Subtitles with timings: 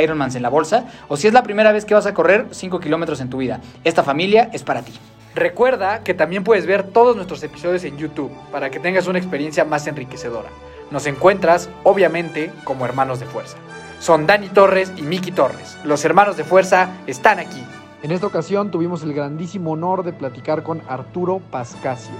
[0.00, 2.80] Ironmans en la bolsa o si es la primera vez que vas a correr 5
[2.80, 3.60] kilómetros en tu vida.
[3.84, 4.92] Esta familia es para ti.
[5.34, 9.64] Recuerda que también puedes ver todos nuestros episodios en YouTube para que tengas una experiencia
[9.64, 10.48] más enriquecedora.
[10.90, 13.56] Nos encuentras, obviamente, como hermanos de fuerza.
[14.00, 15.76] Son Dani Torres y Miki Torres.
[15.84, 17.62] Los hermanos de fuerza están aquí.
[18.02, 22.14] En esta ocasión tuvimos el grandísimo honor de platicar con Arturo Pascasio.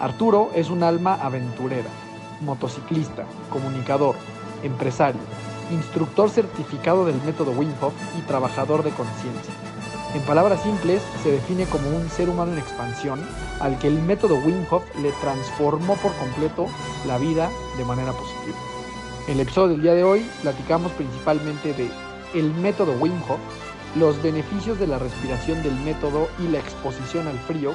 [0.00, 1.88] Arturo es un alma aventurera,
[2.40, 4.14] motociclista, comunicador,
[4.62, 5.20] empresario,
[5.70, 9.52] instructor certificado del método Wim Hof y trabajador de conciencia.
[10.14, 13.20] En palabras simples, se define como un ser humano en expansión
[13.60, 16.66] al que el método Wim Hof le transformó por completo
[17.06, 18.56] la vida de manera positiva.
[19.26, 21.90] En el episodio del día de hoy platicamos principalmente de
[22.34, 23.40] el método Wim Hof,
[23.96, 27.72] los beneficios de la respiración del método y la exposición al frío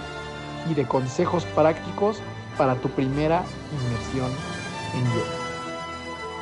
[0.70, 2.18] y de consejos prácticos
[2.58, 4.32] para tu primera inmersión
[4.94, 5.41] en hielo.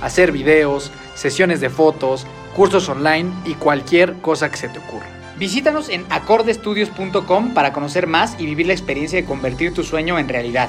[0.00, 5.06] hacer videos, sesiones de fotos, cursos online y cualquier cosa que se te ocurra.
[5.38, 10.28] Visítanos en acordestudios.com para conocer más y vivir la experiencia de convertir tu sueño en
[10.28, 10.68] realidad.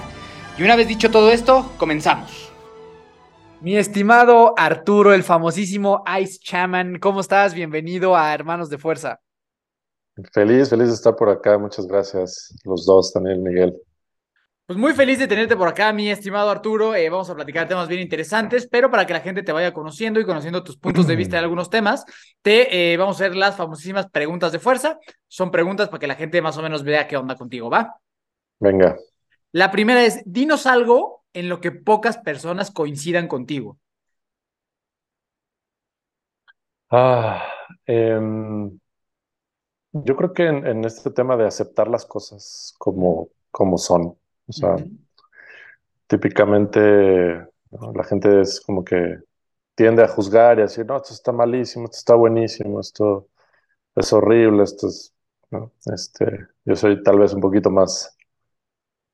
[0.57, 2.51] Y una vez dicho todo esto, comenzamos.
[3.61, 7.53] Mi estimado Arturo, el famosísimo Ice Chaman, ¿cómo estás?
[7.53, 9.21] Bienvenido a Hermanos de Fuerza.
[10.31, 11.57] Feliz, feliz de estar por acá.
[11.57, 12.55] Muchas gracias.
[12.63, 13.75] Los dos también, Miguel.
[14.65, 16.95] Pues muy feliz de tenerte por acá, mi estimado Arturo.
[16.95, 20.19] Eh, vamos a platicar temas bien interesantes, pero para que la gente te vaya conociendo
[20.19, 22.03] y conociendo tus puntos de vista de algunos temas,
[22.41, 24.97] te eh, vamos a hacer las famosísimas preguntas de fuerza.
[25.27, 27.99] Son preguntas para que la gente más o menos vea qué onda contigo, ¿va?
[28.59, 28.97] Venga.
[29.51, 33.77] La primera es, dinos algo en lo que pocas personas coincidan contigo.
[36.89, 37.43] Ah,
[37.85, 38.79] em,
[39.91, 44.17] yo creo que en, en, este tema de aceptar las cosas como, como son.
[44.47, 44.75] O sea,
[46.07, 47.47] típicamente
[47.93, 49.19] la gente es como que
[49.75, 53.27] tiende a juzgar y a decir, no, esto está malísimo, esto está buenísimo, esto
[53.95, 55.13] es horrible, esto es,
[55.51, 55.71] ¿no?
[55.93, 58.15] Este, yo soy tal vez un poquito más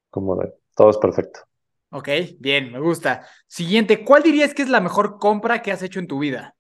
[0.10, 1.40] como de, todo es perfecto.
[1.90, 2.10] Ok,
[2.40, 3.28] bien, me gusta.
[3.48, 6.56] Siguiente, ¿cuál dirías que es la mejor compra que has hecho en tu vida?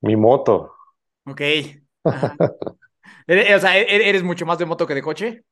[0.00, 0.74] Mi moto.
[1.24, 1.40] Ok.
[2.04, 5.44] o sea, ¿eres mucho más de moto que de coche?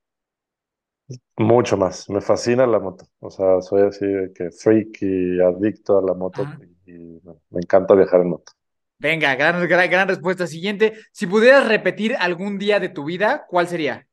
[1.38, 3.06] Mucho más, me fascina la moto.
[3.20, 6.44] O sea, soy así de que freak y adicto a la moto
[6.86, 7.20] y, y
[7.50, 8.52] me encanta viajar en moto.
[8.98, 10.46] Venga, gran, gran, gran, respuesta.
[10.46, 14.06] Siguiente, si pudieras repetir algún día de tu vida, ¿cuál sería?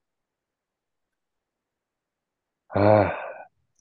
[2.69, 3.13] Ah,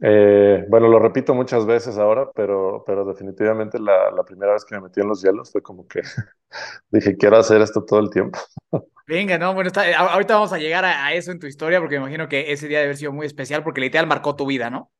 [0.02, 4.74] Eh, bueno, lo repito muchas veces ahora, pero, pero definitivamente la, la, primera vez que
[4.76, 6.02] me metí en los hielos fue como que
[6.90, 8.38] dije, quiero hacer esto todo el tiempo.
[9.06, 11.96] Venga, no, bueno, está, ahorita vamos a llegar a, a, eso en tu historia, porque
[11.96, 14.68] me imagino que ese día debe haber sido muy especial, porque literal marcó tu vida,
[14.68, 14.90] ¿no?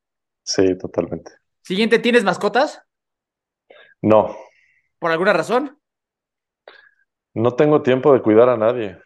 [0.43, 1.31] Sí, totalmente.
[1.61, 2.81] Siguiente, ¿tienes mascotas?
[4.01, 4.35] No.
[4.99, 5.77] ¿Por alguna razón?
[7.33, 8.97] No tengo tiempo de cuidar a nadie.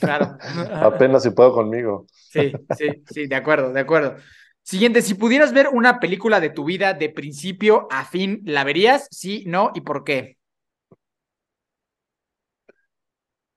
[0.00, 0.36] Claro.
[0.74, 2.06] Apenas si puedo conmigo.
[2.08, 4.16] Sí, sí, sí, de acuerdo, de acuerdo.
[4.62, 9.08] Siguiente, si pudieras ver una película de tu vida de principio a fin, ¿la verías?
[9.10, 10.38] Sí, no y por qué.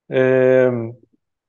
[0.09, 0.71] Eh,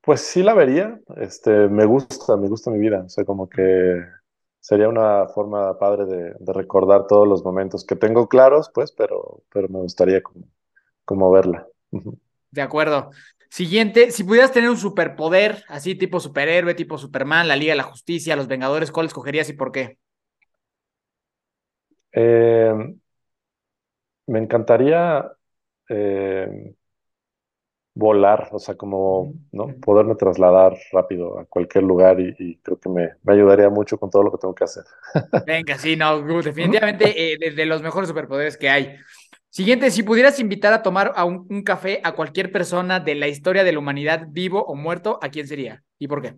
[0.01, 0.99] pues sí la vería.
[1.17, 3.03] Este, me gusta, me gusta mi vida.
[3.05, 4.03] O sea, como que
[4.59, 9.43] sería una forma padre de, de recordar todos los momentos que tengo claros, pues, pero,
[9.51, 10.45] pero me gustaría como,
[11.05, 11.67] como verla.
[12.51, 13.11] De acuerdo.
[13.49, 17.83] Siguiente, si pudieras tener un superpoder, así tipo superhéroe, tipo Superman, la Liga de la
[17.83, 19.97] Justicia, los Vengadores, ¿cuál escogerías y por qué?
[22.11, 22.73] Eh,
[24.27, 25.31] me encantaría
[25.89, 26.75] eh,
[27.97, 29.67] volar, o sea, como ¿no?
[29.81, 34.09] poderme trasladar rápido a cualquier lugar y, y creo que me, me, ayudaría mucho con
[34.09, 34.83] todo lo que tengo que hacer.
[35.45, 38.95] Venga, sí, no, definitivamente eh, de, de los mejores superpoderes que hay.
[39.49, 43.27] Siguiente, si pudieras invitar a tomar a un, un, café a cualquier persona de la
[43.27, 45.83] historia de la humanidad, vivo o muerto, ¿a quién sería?
[45.97, 46.35] ¿Y por qué?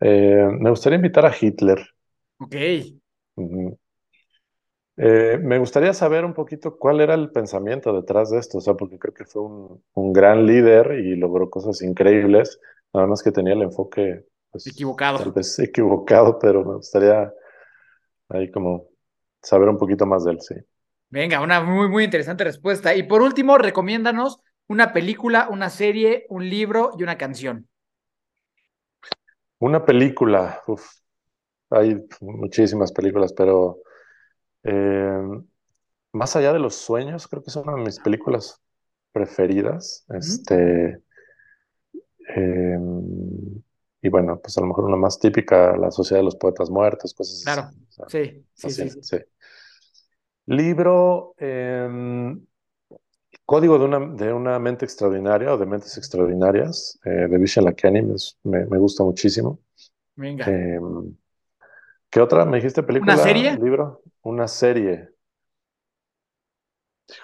[0.00, 1.78] Eh, me gustaría invitar a Hitler.
[2.38, 2.54] Ok.
[4.98, 8.74] Eh, me gustaría saber un poquito cuál era el pensamiento detrás de esto, o sea,
[8.74, 12.58] porque creo que fue un, un gran líder y logró cosas increíbles,
[12.94, 15.18] nada más que tenía el enfoque pues, equivocado.
[15.18, 17.32] Tal vez equivocado, pero me gustaría
[18.30, 18.88] ahí como
[19.42, 20.54] saber un poquito más de él, sí.
[21.10, 22.94] Venga, una muy, muy interesante respuesta.
[22.94, 27.68] Y por último, recomiéndanos una película, una serie, un libro y una canción.
[29.58, 30.82] Una película, uf,
[31.70, 33.80] hay muchísimas películas, pero
[34.64, 35.42] eh,
[36.12, 38.60] más allá de los sueños, creo que es una de mis películas
[39.12, 40.04] preferidas.
[40.08, 40.18] Uh -huh.
[40.18, 41.02] Este,
[42.34, 42.78] eh,
[44.02, 47.14] y bueno, pues a lo mejor una más típica, La Sociedad de los Poetas Muertos,
[47.14, 47.62] cosas claro.
[47.62, 47.76] así.
[47.88, 49.16] O sea, sí, sí, sí, sí, sí,
[50.46, 52.36] Libro, eh,
[53.46, 58.02] Código de una, de una mente extraordinaria o de mentes extraordinarias, eh, de Vishen Lakiani,
[58.42, 59.60] me, me, gusta muchísimo.
[60.16, 60.46] Venga.
[60.48, 60.80] Eh,
[62.10, 62.44] ¿Qué otra?
[62.44, 63.14] ¿Me dijiste película?
[63.14, 63.56] ¿Una serie?
[63.56, 64.02] ¿Libro?
[64.32, 64.94] Una serie.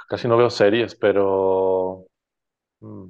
[0.08, 2.06] Casi no veo series, pero...
[2.80, 3.08] Mm,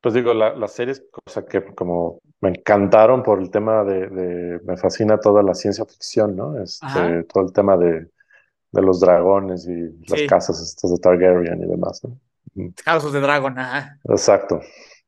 [0.00, 4.60] pues digo, la, las series, cosa que como me encantaron por el tema de, de,
[4.64, 6.60] me fascina toda la ciencia ficción, ¿no?
[6.62, 8.10] Este, todo el tema de,
[8.72, 9.74] de los dragones y
[10.08, 10.26] las Sí.
[10.26, 12.18] casas estas de Targaryen y demás, ¿no?
[12.84, 13.98] House of the Dragon, ajá.
[14.04, 14.60] Exacto.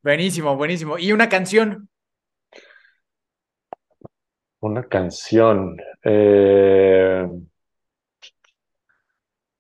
[0.03, 0.99] Buenísimo, buenísimo.
[0.99, 1.89] ¿Y una canción?
[4.61, 5.77] Una canción.
[6.05, 7.27] eh,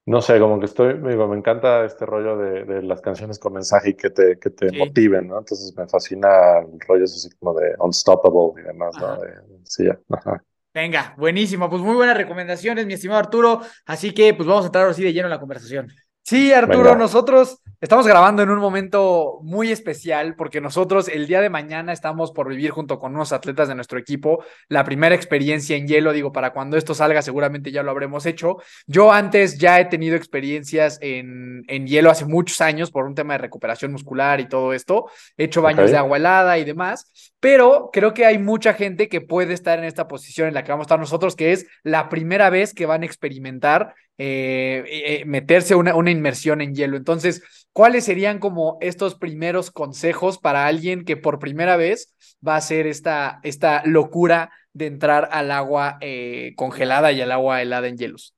[0.06, 3.52] no sé, como que estoy, digo, me encanta este rollo de, de las canciones con
[3.54, 4.72] mensaje y que te, que te Sí.
[4.72, 5.38] motiven, ¿no?
[5.38, 9.16] Entonces me fascina el rollo así como de Unstoppable y demás, ¿no?
[9.16, 9.20] Ajá.
[9.20, 9.32] De-
[9.64, 10.42] sí, ajá.
[10.74, 11.70] Venga, buenísimo.
[11.70, 13.62] Pues muy buenas recomendaciones, mi estimado Arturo.
[13.86, 15.90] Así que pues vamos a entrar así de lleno en la conversación.
[16.26, 16.96] Sí, Arturo, Venga.
[16.96, 22.32] nosotros estamos grabando en un momento muy especial porque nosotros el día de mañana estamos
[22.32, 26.12] por vivir junto con unos atletas de nuestro equipo la primera experiencia en hielo.
[26.12, 28.56] Digo, para cuando esto salga seguramente ya lo habremos hecho.
[28.88, 33.34] Yo antes ya he tenido experiencias en, en hielo hace muchos años por un tema
[33.34, 35.08] de recuperación muscular y todo esto.
[35.36, 39.20] He hecho baños de agua helada y demás, pero creo que hay mucha gente que
[39.20, 42.08] puede estar en esta posición en la que vamos a estar nosotros, que es la
[42.08, 46.96] primera vez que van a experimentar eh, eh, meterse una, una inmersión en hielo.
[46.96, 47.42] Entonces,
[47.72, 52.14] ¿cuáles serían como estos primeros consejos para alguien que por primera vez
[52.46, 57.60] va a hacer esta, esta locura de entrar al agua eh, congelada y al agua
[57.60, 58.34] helada en hielos?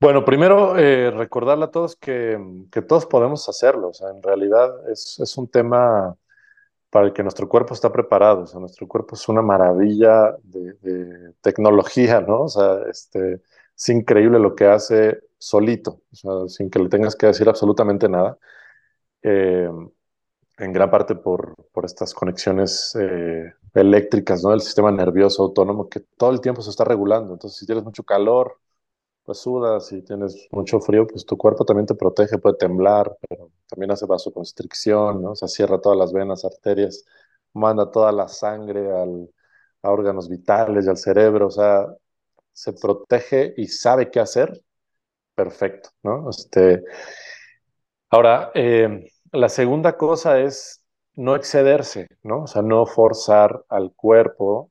[0.00, 2.36] Bueno, primero recordarle a todos que,
[2.72, 3.90] que todos podemos hacerlo.
[3.90, 6.16] O sea, en realidad es, es un tema
[6.90, 8.42] para el que nuestro cuerpo está preparado.
[8.42, 12.42] O sea, nuestro cuerpo es una maravilla de tecnología, ¿no?
[12.42, 13.40] O sea, este,
[13.76, 16.02] es increíble lo que hace solito,
[16.48, 18.38] sin que le tengas que decir absolutamente nada.
[19.22, 19.68] Eh,
[20.58, 24.50] en gran parte por, por estas conexiones eh, eléctricas, ¿no?
[24.50, 27.32] Del sistema nervioso autónomo que todo el tiempo se está regulando.
[27.32, 28.58] Entonces, si tienes mucho calor,
[29.24, 33.50] pues sudas, si tienes mucho frío, pues tu cuerpo también te protege, puede temblar, pero
[33.68, 35.32] también hace vasoconstricción, ¿no?
[35.32, 37.04] O sea, cierra todas las venas, arterias,
[37.54, 39.30] manda toda la sangre al,
[39.82, 41.86] a órganos vitales y al cerebro, o sea,
[42.52, 44.62] se protege y sabe qué hacer,
[45.34, 46.30] perfecto, ¿no?
[46.30, 46.82] Este,
[48.10, 52.44] ahora, eh, la segunda cosa es no excederse, ¿no?
[52.44, 54.70] O sea, no forzar al cuerpo,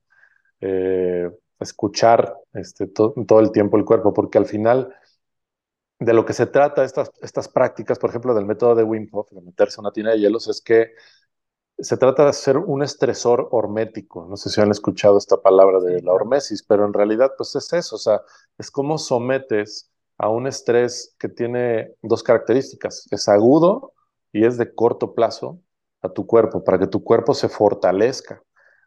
[0.62, 4.96] eh, escuchar este, todo el tiempo el cuerpo, porque al final
[6.00, 9.32] de lo que se trata estas, estas prácticas, por ejemplo, del método de Wim Hof,
[9.32, 10.94] de meterse una tina de hielos, es que
[11.80, 14.26] se trata de hacer un estresor hormético.
[14.30, 17.72] No sé si han escuchado esta palabra de la hormesis, pero en realidad pues es
[17.74, 18.22] eso, o sea,
[18.58, 23.94] es como sometes a un estrés que tiene dos características, es agudo
[24.32, 25.60] y es de corto plazo
[26.02, 28.42] a tu cuerpo, para que tu cuerpo se fortalezca,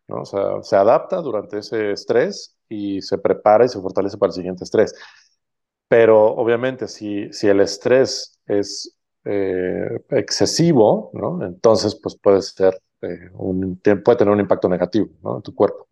[0.09, 0.23] ¿no?
[0.23, 4.35] O sea, se adapta durante ese estrés y se prepara y se fortalece para el
[4.35, 4.95] siguiente estrés.
[5.89, 11.45] Pero obviamente si, si el estrés es eh, excesivo, ¿no?
[11.45, 15.37] entonces pues puede ser eh, un, puede tener un impacto negativo ¿no?
[15.37, 15.87] en tu cuerpo.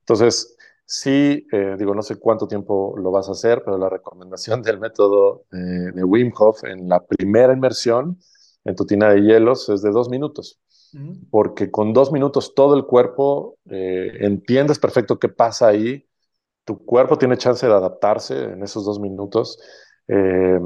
[0.00, 4.62] Entonces, sí, eh, digo, no sé cuánto tiempo lo vas a hacer, pero la recomendación
[4.62, 8.18] del método de Wim Hof en la primera inmersión
[8.64, 10.60] en tu tina de hielos es de dos minutos.
[11.30, 16.04] Porque con dos minutos todo el cuerpo entiendes perfecto qué pasa ahí,
[16.64, 19.58] tu cuerpo tiene chance de adaptarse en esos dos minutos.
[20.08, 20.58] Eh,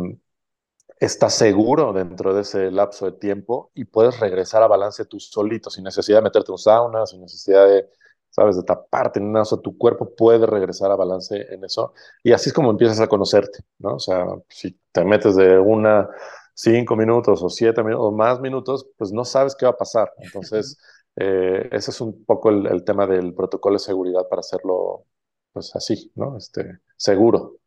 [1.04, 5.70] estás seguro dentro de ese lapso de tiempo y puedes regresar a balance tú solito,
[5.70, 7.88] sin necesidad de meterte en sauna, sin necesidad de,
[8.30, 9.44] sabes, de taparte en nada.
[9.50, 11.94] O tu cuerpo puede regresar a balance en eso.
[12.23, 13.94] Y así es como empiezas a conocerte, ¿no?
[13.96, 16.08] O sea, si te metes de una,
[16.54, 20.12] cinco minutos o siete minutos o más minutos, pues no sabes qué va a pasar.
[20.18, 20.78] Entonces,
[21.16, 25.06] eh, ese es un poco el, el tema del protocolo de seguridad para hacerlo
[25.52, 26.37] pues así, ¿no?
[26.37, 27.58] Este, seguro.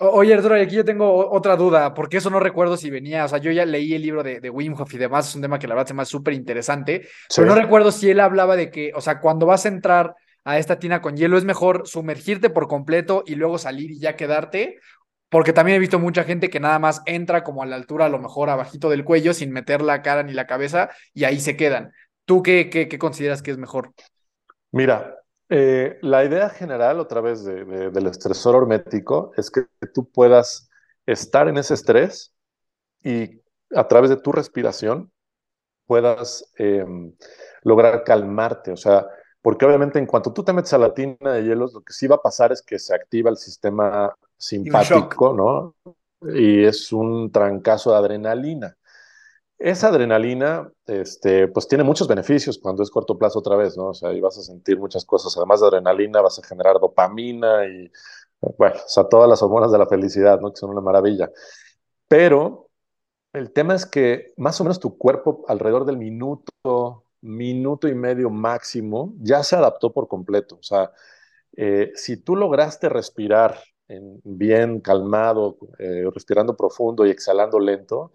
[0.00, 3.38] Oye, Arturo, aquí yo tengo otra duda, porque eso no recuerdo si venía, o sea,
[3.38, 5.68] yo ya leí el libro de, de Wim Hof y demás, es un tema que
[5.68, 8.92] la verdad se me hace súper interesante, pero no recuerdo si él hablaba de que,
[8.96, 12.66] o sea, cuando vas a entrar a esta tina con hielo es mejor sumergirte por
[12.66, 14.80] completo y luego salir y ya quedarte,
[15.28, 18.08] porque también he visto mucha gente que nada más entra como a la altura, a
[18.08, 21.56] lo mejor abajito del cuello, sin meter la cara ni la cabeza, y ahí se
[21.56, 21.92] quedan.
[22.24, 23.92] ¿Tú qué, qué, qué consideras que es mejor?
[24.72, 25.23] Mira,
[25.56, 30.68] eh, la idea general, otra vez, del estresor hormético es que tú puedas
[31.06, 32.34] estar en ese estrés
[33.04, 33.40] y
[33.72, 35.12] a través de tu respiración
[35.86, 37.14] puedas em,
[37.62, 38.72] lograr calmarte.
[38.72, 39.06] O sea,
[39.40, 42.08] porque obviamente en cuanto tú te metes a la tina de hielos, lo que sí
[42.08, 45.76] va a pasar es que se activa el sistema simpático, ¿no?
[46.34, 48.76] Y es un trancazo de adrenalina.
[49.64, 53.86] Esa adrenalina, este, pues tiene muchos beneficios cuando es corto plazo otra vez, ¿no?
[53.86, 55.34] O sea, ahí vas a sentir muchas cosas.
[55.38, 57.90] Además de adrenalina, vas a generar dopamina y,
[58.58, 60.52] bueno, o sea, todas las hormonas de la felicidad, ¿no?
[60.52, 61.30] Que son una maravilla.
[62.08, 62.68] Pero
[63.32, 68.28] el tema es que más o menos tu cuerpo alrededor del minuto, minuto y medio
[68.28, 70.56] máximo, ya se adaptó por completo.
[70.56, 70.92] O sea,
[71.56, 78.12] eh, si tú lograste respirar bien calmado, eh, respirando profundo y exhalando lento,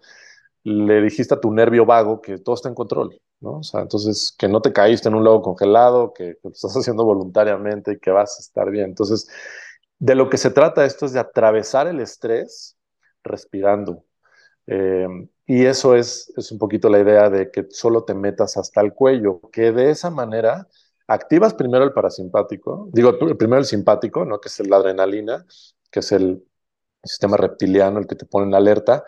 [0.64, 3.58] le dijiste a tu nervio vago que todo está en control, ¿no?
[3.58, 7.04] O sea, entonces, que no te caíste en un lago congelado, que, lo estás haciendo
[7.04, 8.86] voluntariamente y que vas a estar bien.
[8.86, 9.28] Entonces,
[9.98, 12.76] de lo que se trata esto es de atravesar el estrés
[13.22, 14.04] respirando.
[14.66, 15.06] Eh,
[15.46, 18.94] y eso es, es un poquito la idea de que solo te metas hasta el
[18.94, 20.68] cuello, que de esa manera
[21.08, 24.40] activas primero el parasimpático, digo, primero el simpático, ¿no?
[24.40, 25.44] Que es la adrenalina,
[25.90, 26.44] que es el
[27.02, 29.04] sistema reptiliano, el que te pone en alerta,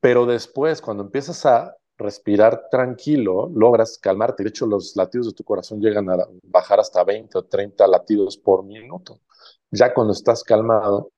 [0.00, 4.42] pero después, cuando empiezas a respirar tranquilo, logras calmarte.
[4.42, 8.38] De hecho, los latidos de tu corazón llegan a bajar hasta 20 o 30 latidos
[8.38, 9.20] por minuto.
[9.70, 11.12] Ya cuando estás calmado,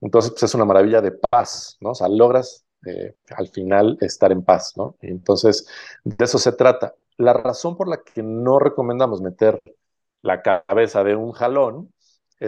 [0.00, 1.90] entonces pues, es una maravilla de paz, ¿no?
[1.90, 4.96] O sea, logras eh, al final estar en paz, ¿no?
[5.00, 5.66] entonces,
[6.04, 6.94] de eso se trata.
[7.16, 9.60] La razón por la que no recomendamos meter
[10.20, 11.93] la cabeza de un jalón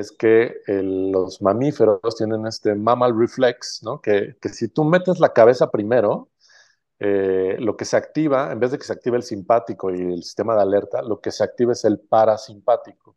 [0.01, 4.01] es que los mamíferos tienen este mammal reflex, ¿no?
[4.01, 6.31] Que, si tú metes la cabeza primero,
[6.99, 10.23] eh, lo que se activa, en vez de que se active el simpático y el
[10.23, 13.17] sistema de alerta, lo que se activa es el parasimpático,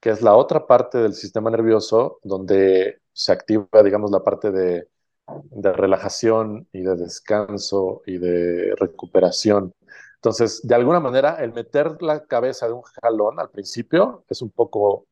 [0.00, 4.88] que es la otra parte del sistema nervioso donde se activa, digamos, la parte de,
[5.26, 9.74] de relajación y de descanso y de recuperación.
[10.16, 14.50] Entonces, de alguna manera, el meter la cabeza de un jalón al principio es un
[14.50, 15.06] poco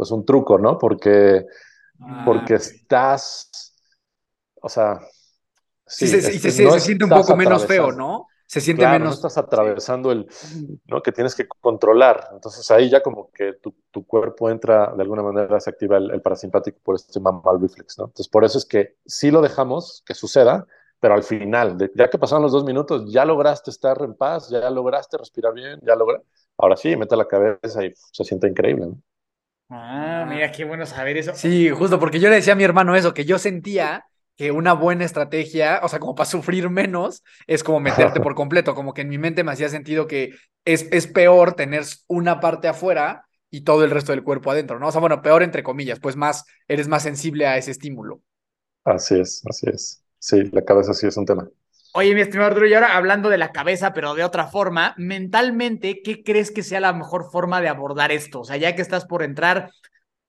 [0.00, 0.78] pues un truco, ¿no?
[0.78, 1.44] Porque,
[2.00, 3.74] ah, porque estás,
[4.62, 4.98] o sea...
[5.86, 8.28] Sí, se, se, siente un poco menos feo, ¿no?
[8.46, 9.08] Se siente menos...
[9.08, 10.26] No estás atravesando el,
[10.86, 11.02] ¿no?
[11.02, 12.30] Que tienes que controlar.
[12.32, 16.22] Entonces ahí ya como que tu, tu cuerpo entra, de alguna manera se activa el,
[16.22, 18.06] parasimpático por este mammal reflex, ¿no?
[18.06, 20.66] Entonces por eso es que sí lo dejamos que suceda,
[20.98, 24.70] pero al final, ya que pasaron los dos minutos, ya lograste estar en paz, ya
[24.70, 26.26] lograste respirar bien, ya lograste...
[26.56, 29.02] Ahora sí, mete la cabeza y se siente increíble, ¿no?
[29.70, 31.32] Ah, mira, qué bueno saber eso.
[31.34, 34.04] Sí, justo porque yo le decía a mi hermano eso, que yo sentía
[34.36, 38.74] que una buena estrategia, o sea, como para sufrir menos, es como meterte por completo,
[38.74, 40.34] como que en mi mente me hacía sentido que
[40.64, 44.88] es, es peor tener una parte afuera y todo el resto del cuerpo adentro, ¿no?
[44.88, 48.22] O sea, bueno, peor entre comillas, pues más, eres más sensible a ese estímulo.
[48.84, 50.04] Así es, así es.
[50.18, 51.48] Sí, la cabeza sí es un tema.
[51.92, 56.02] Oye, mi estimado Arturo, y ahora hablando de la cabeza, pero de otra forma, mentalmente,
[56.02, 58.40] ¿qué crees que sea la mejor forma de abordar esto?
[58.40, 59.70] O sea, ya que estás por entrar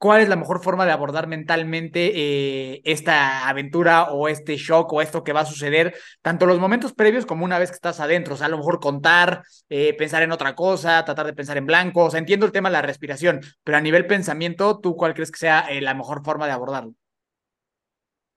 [0.01, 5.01] ¿Cuál es la mejor forma de abordar mentalmente eh, esta aventura o este shock o
[5.01, 8.33] esto que va a suceder, tanto los momentos previos como una vez que estás adentro?
[8.33, 11.67] O sea, a lo mejor contar, eh, pensar en otra cosa, tratar de pensar en
[11.67, 12.05] blanco.
[12.05, 15.31] O sea, entiendo el tema de la respiración, pero a nivel pensamiento, ¿tú cuál crees
[15.31, 16.95] que sea eh, la mejor forma de abordarlo?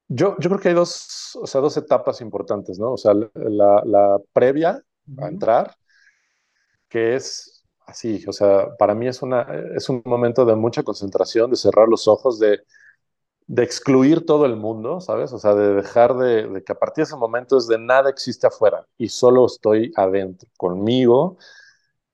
[0.08, 2.92] Yo, yo creo que hay dos, o sea, dos etapas importantes, ¿no?
[2.92, 4.82] O sea, la, la previa
[5.18, 5.75] a entrar,
[6.88, 9.46] que es así, o sea, para mí es, una,
[9.76, 12.61] es un momento de mucha concentración, de cerrar los ojos, de,
[13.46, 15.32] de excluir todo el mundo, ¿sabes?
[15.32, 18.46] O sea, de dejar de, que a partir de ese momento es de nada existe
[18.49, 21.38] afuera y solo estoy adentro, conmigo,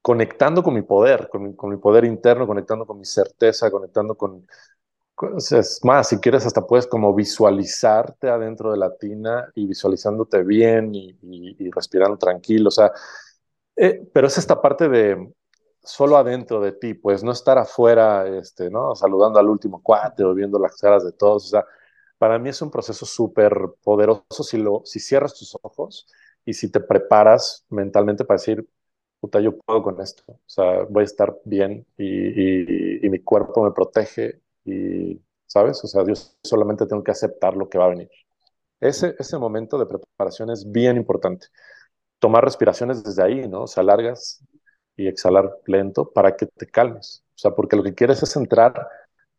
[0.03, 4.47] conectando con mi poder, con, con mi poder interno, conectando con mi certeza, conectando con...
[5.37, 10.95] Es más, si quieres hasta puedes como visualizarte adentro de la tina y visualizándote bien
[10.95, 12.93] y, respirando tranquilo, o sea,
[13.77, 15.33] eh, pero es esta parte de,
[15.83, 18.95] solo adentro de ti, pues no estar afuera, este, ¿no?
[18.95, 21.47] Saludando al último cuate o viendo las caras de todos.
[21.47, 21.65] O sea,
[22.19, 26.07] para mí es un proceso súper poderoso si, lo, si cierras tus ojos
[26.45, 28.67] y si te preparas mentalmente para decir,
[29.21, 30.25] puta, yo puedo con esto.
[30.29, 35.83] O sea, voy a estar bien y, y mi cuerpo me protege y, ¿sabes?
[35.85, 38.11] O sea, yo solamente tengo que aceptar lo que va a venir.
[38.81, 41.49] Ese, ese momento de preparación es bien importante.
[42.19, 43.63] Tomar respiraciones desde ahí, ¿no?
[43.63, 44.43] O sea, largas,
[45.01, 47.25] y exhalar lento para que te calmes.
[47.35, 48.87] O sea, porque lo que quieres es entrar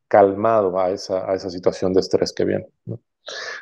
[0.07, 2.67] calmado a esa, a esa situación de estrés que viene.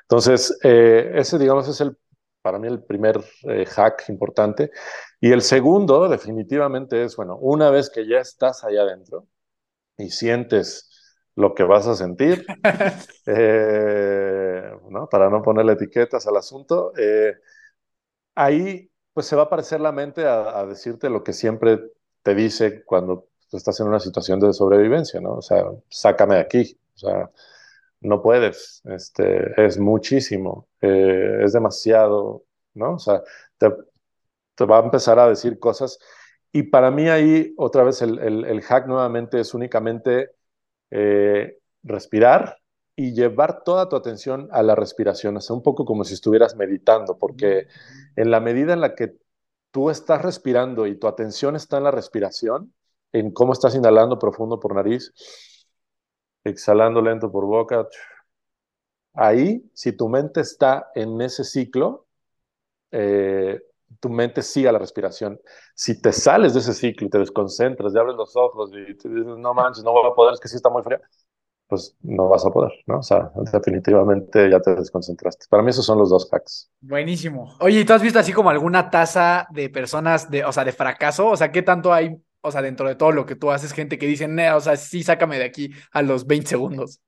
[0.03, 1.97] Entonces, eh, ese, digamos, es el,
[2.41, 4.71] para mí el primer eh, hack importante.
[5.19, 9.27] Y el segundo, definitivamente, es, bueno, una vez que ya estás allá adentro
[9.97, 10.88] y sientes
[11.39, 12.45] lo que vas a sentir,
[13.25, 15.07] eh, ¿no?
[15.07, 16.91] para no ponerle etiquetas al asunto,
[18.35, 21.79] ahí pues se va a parecer la mente a, decirte lo que siempre
[22.23, 25.35] te dice cuando estás en una situación de sobrevivencia, ¿no?
[25.35, 27.31] O sea, sácame de aquí, o sea,
[28.01, 32.95] no puedes, este, es muchísimo, eh, es demasiado, ¿no?
[32.95, 33.21] O sea,
[33.57, 33.67] te,
[34.65, 35.99] va a empezar a decir cosas.
[36.51, 40.31] Y para mí ahí, otra vez, el, el, hack nuevamente es únicamente
[40.91, 42.59] eh, respirar,
[42.99, 47.17] y llevar toda tu atención a la respiración, sea, un poco como si estuvieras meditando,
[47.17, 47.67] porque
[48.17, 49.15] en la medida en la que
[49.71, 52.73] tú estás respirando y tu atención está en la respiración,
[53.13, 55.13] en cómo estás inhalando profundo por nariz,
[56.43, 57.87] exhalando lento por boca,
[59.13, 62.05] ahí, si tu mente está en ese ciclo,
[62.91, 63.61] eh,
[63.99, 65.39] tu mente sigue a la respiración.
[65.73, 69.09] Si te sales de ese ciclo y te desconcentras, y abres los ojos y te
[69.09, 70.99] dices, no manches, no voy a poder, es que sí está muy frío,
[71.67, 72.99] pues no vas a poder, ¿no?
[72.99, 75.45] O sea, definitivamente ya te desconcentraste.
[75.49, 76.69] Para mí esos son los dos hacks.
[76.81, 77.55] Buenísimo.
[77.59, 80.71] Oye, ¿y tú has visto así como alguna tasa de personas de, o sea, de
[80.71, 81.27] fracaso?
[81.27, 83.99] O sea, ¿qué tanto hay, o sea, dentro de todo lo que tú haces, gente
[83.99, 87.01] que dice, o sea, sí, sácame de aquí a los 20 segundos?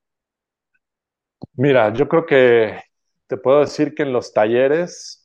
[1.54, 2.80] Mira, yo creo que
[3.26, 5.21] te puedo decir que en los talleres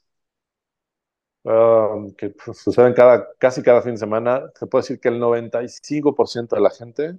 [1.48, 6.50] um, que suceden cada, casi cada fin de semana, te puedo decir que el 95%
[6.50, 7.16] de la gente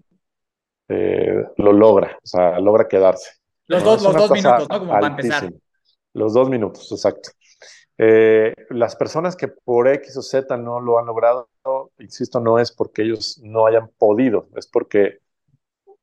[0.88, 3.30] eh, lo logra, o sea, logra quedarse.
[3.66, 4.78] Los, dos, los dos minutos, ¿no?
[4.78, 5.52] Como para empezar.
[6.14, 7.30] Los dos minutos, exacto.
[7.98, 11.48] Eh, las personas que por X o Z no lo han logrado,
[11.98, 15.18] insisto, no es porque ellos no hayan podido, es porque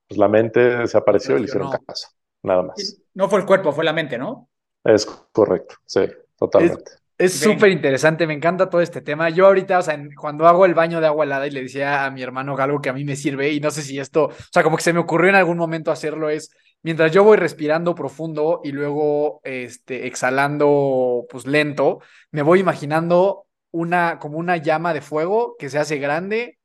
[0.08, 2.10] pues, la mente desapareció y le hicieron caso,
[2.44, 3.02] nada más.
[3.14, 4.50] No fue el cuerpo, fue la mente, ¿no?
[4.84, 6.02] Es correcto, sí,
[6.38, 6.92] totalmente.
[6.92, 9.30] Es súper interesante, me encanta todo este tema.
[9.30, 12.12] Yo ahorita, o sea, cuando hago el baño de agua helada y le decía a
[12.12, 14.64] mi hermano algo que a mí me sirve y no sé si esto, o sea,
[14.64, 16.52] como que se me ocurrió en algún momento hacerlo es,
[16.84, 22.02] mientras yo voy respirando profundo y luego este, exhalando pues lento,
[22.32, 26.60] me voy imaginando una, como una llama de fuego que se hace grande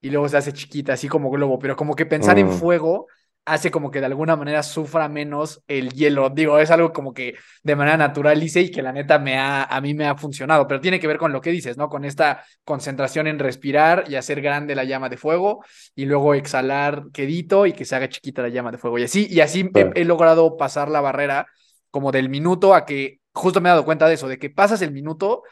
[0.00, 2.52] y luego se hace chiquita, así como globo, pero como que pensar en mm.
[2.52, 3.06] fuego
[3.46, 6.30] hace como que de alguna manera sufra menos el hielo.
[6.30, 9.62] Digo, es algo como que de manera natural hice y que la neta me ha,
[9.62, 11.88] a mí me ha funcionado, pero tiene que ver con lo que dices, ¿no?
[11.88, 17.04] Con esta concentración en respirar y hacer grande la llama de fuego y luego exhalar
[17.12, 18.98] quedito y que se haga chiquita la llama de fuego.
[18.98, 21.46] Y así, y así he, logrado pasar la barrera
[21.92, 24.82] como del minuto a que justo me he dado cuenta de eso, de que pasas
[24.82, 25.44] el minuto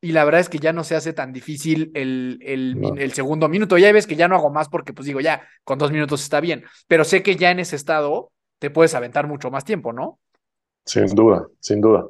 [0.00, 3.76] y la verdad es que ya no se hace tan difícil el, el, segundo minuto.
[3.76, 6.40] Ya ves que ya no hago más porque, pues digo, ya, con dos minutos está
[6.40, 10.18] bien, pero sé que ya en ese estado te puedes aventar mucho más tiempo, ¿no?
[10.86, 12.06] Sin duda, sin duda.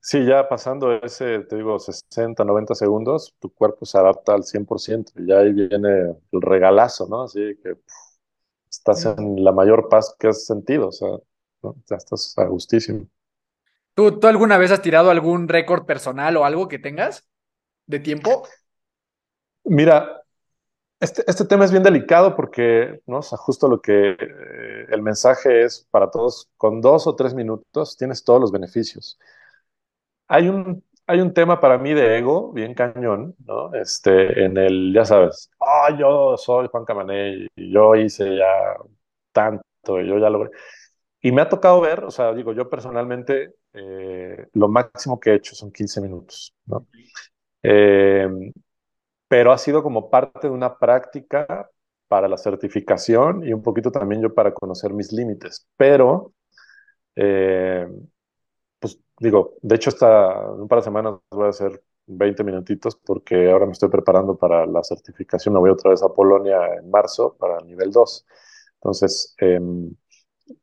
[0.00, 5.12] Sí, ya pasando ese, te digo, 60, 90 segundos, tu cuerpo se adapta al 100%
[5.16, 7.22] y ya ahí viene el regalazo, ¿no?
[7.22, 7.78] Así que
[8.70, 11.08] estás en la mayor paz que has sentido, o sea,
[11.88, 13.06] ya estás a gustísimo.
[13.94, 17.28] ¿Tú, ¿Tú alguna vez has tirado algún récord personal o algo que tengas
[17.86, 18.48] de tiempo?
[19.64, 20.22] Mira,
[21.00, 23.18] este, este tema es bien delicado porque, ¿no?
[23.18, 27.34] O sea, justo lo que eh, el mensaje es para todos, con dos o tres
[27.34, 29.18] minutos tienes todos los beneficios.
[30.28, 33.74] Hay un, hay un tema para mí de ego bien cañón, ¿no?
[33.74, 38.76] Este, en el, ya sabes, ah, yo soy Juan Camané y yo hice ya
[39.32, 40.50] tanto, yo ya logré.
[41.24, 45.34] Y me ha tocado ver, o sea, digo, yo personalmente, eh, lo máximo que he
[45.36, 46.86] hecho son 15 minutos, ¿no?
[47.62, 48.28] Eh,
[49.26, 51.70] pero ha sido como parte de una práctica
[52.08, 55.66] para la certificación y un poquito también yo para conocer mis límites.
[55.78, 56.34] Pero,
[57.16, 57.88] eh,
[58.78, 63.50] pues digo, de hecho, hasta un par de semanas voy a hacer 20 minutitos porque
[63.50, 65.54] ahora me estoy preparando para la certificación.
[65.54, 68.26] Me voy otra vez a Polonia en marzo para el nivel 2.
[68.76, 69.90] Entonces, em,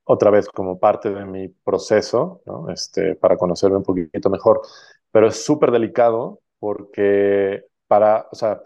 [0.04, 2.70] otra vez como parte de mi proceso, ¿no?
[2.70, 4.62] este, para conocerme un poquito mejor.
[5.12, 8.62] Pero es súper delicado porque para, o sea,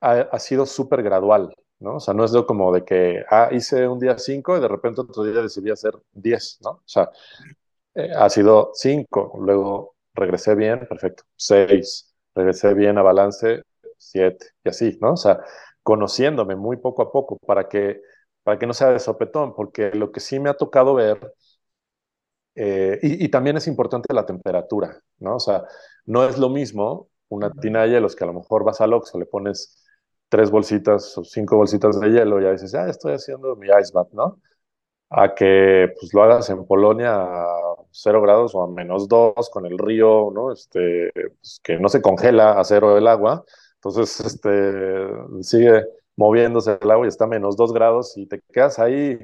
[0.00, 1.96] ha, sido súper gradual, ¿no?
[1.96, 4.68] O sea, no es de como de que, ah, hice un día 5 y de
[4.68, 6.70] repente otro día decidí hacer 10, ¿no?
[6.70, 7.10] O sea,
[7.94, 13.62] eh, ha sido 5, luego regresé bien, perfecto, 6, regresé bien a balance,
[13.98, 15.12] 7, y así, ¿no?
[15.12, 15.40] O sea,
[15.82, 18.00] conociéndome muy poco a poco para que
[18.46, 21.34] para que no sea de sopetón, porque lo que sí me ha tocado ver,
[22.54, 25.34] eh, y, también es importante la temperatura, ¿no?
[25.34, 25.64] O sea,
[26.04, 29.18] no es lo mismo una tina de hielos que a lo mejor vas al Oxxo,
[29.18, 29.84] le pones
[30.28, 33.90] tres bolsitas o cinco bolsitas de hielo y ya dices, ya estoy haciendo mi ice
[33.92, 34.40] bath, ¿no?
[35.10, 37.46] A que pues lo hagas en Polonia a
[37.90, 40.52] cero grados o a menos dos con el río, ¿no?
[40.52, 43.44] Este, pues, que no se congela a cero el agua.
[43.74, 45.08] Entonces, este,
[45.42, 45.84] sigue
[46.16, 49.18] moviéndose el agua y está menos 2 grados y te quedas ahí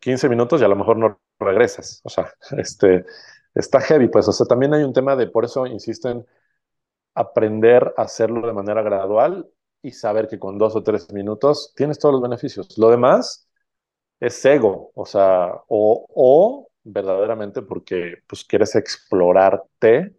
[0.00, 2.00] 15 eh, minutos y a lo mejor no regresas.
[2.04, 3.04] O sea, este,
[3.54, 6.26] está heavy, pues, o sea, también hay un tema de, por eso insisto en
[7.14, 9.48] aprender a hacerlo de manera gradual
[9.82, 12.76] y saber que con dos o tres minutos tienes todos los beneficios.
[12.78, 13.48] Lo demás
[14.20, 20.16] es ego, o sea, o, o verdaderamente porque pues quieres explorarte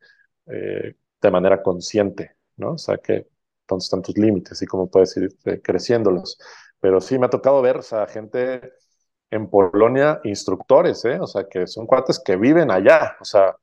[0.47, 2.73] eh, de manera consciente, ¿no?
[2.73, 3.27] O sea, que
[3.75, 6.37] dónde están tus límites y cómo puedes ir eh, creciéndolos.
[6.79, 8.73] Pero sí me ha tocado ver, o sea, gente
[9.31, 11.19] en Polonia, instructores, ¿eh?
[11.19, 13.55] O sea, que son cuates que viven allá, o sea,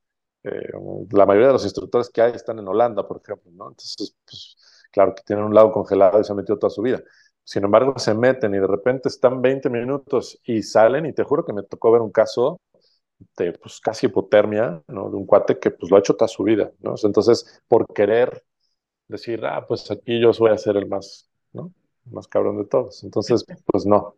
[0.44, 0.70] eh,
[1.10, 3.68] la mayoría de los instructores que hay están en Holanda, por ejemplo, ¿no?
[3.68, 4.56] Entonces, pues,
[4.92, 7.02] claro que tienen un lago congelado y se han metido toda su vida.
[7.44, 11.44] Sin embargo, se meten y de repente están 20 minutos y salen y te juro
[11.44, 12.60] que me tocó ver un caso
[13.36, 15.10] de pues, casi hipotermia, ¿no?
[15.10, 16.94] De un cuate que pues lo ha hecho toda su vida, ¿no?
[17.02, 18.44] Entonces, por querer
[19.08, 21.72] decir, ah, pues aquí yo voy a ser el más, ¿no?
[22.06, 23.04] El más cabrón de todos.
[23.04, 24.16] Entonces, pues no.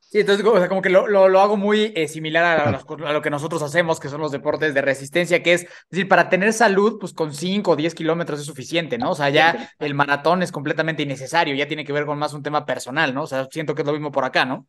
[0.00, 3.30] Sí, entonces o sea, como que lo, lo, hago muy eh, similar a, lo que
[3.30, 7.12] nosotros hacemos, que son los deportes de resistencia, que es, decir, para tener salud, pues
[7.12, 9.12] con 5 o 10 kilómetros es suficiente, ¿no?
[9.12, 12.42] O sea, ya el maratón es completamente innecesario, ya tiene que ver con más un
[12.42, 13.22] tema personal, ¿no?
[13.22, 14.66] O sea, siento que es lo mismo por acá, ¿no?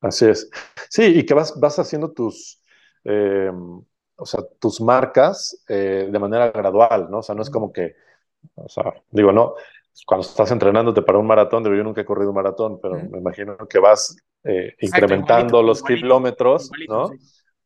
[0.00, 0.50] Así es.
[0.88, 2.60] Sí, y que vas, vas haciendo tus,
[3.04, 3.52] eh,
[4.16, 7.18] o sea, tus marcas eh, de manera gradual, ¿no?
[7.18, 7.94] O sea, no es como que
[8.54, 9.54] o sea, digo, no,
[10.06, 13.56] cuando estás entrenándote para un maratón, yo nunca he corrido un maratón, pero me imagino
[13.68, 17.10] que vas eh, incrementando los kilómetros, ¿no?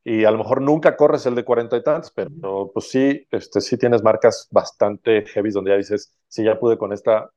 [0.06, 3.60] Y a lo mejor nunca corres el de cuarenta y tantos, pero pues sí, este,
[3.62, 7.30] sí tienes marcas bastante heavy donde ya dices, sí, ya pude con esta.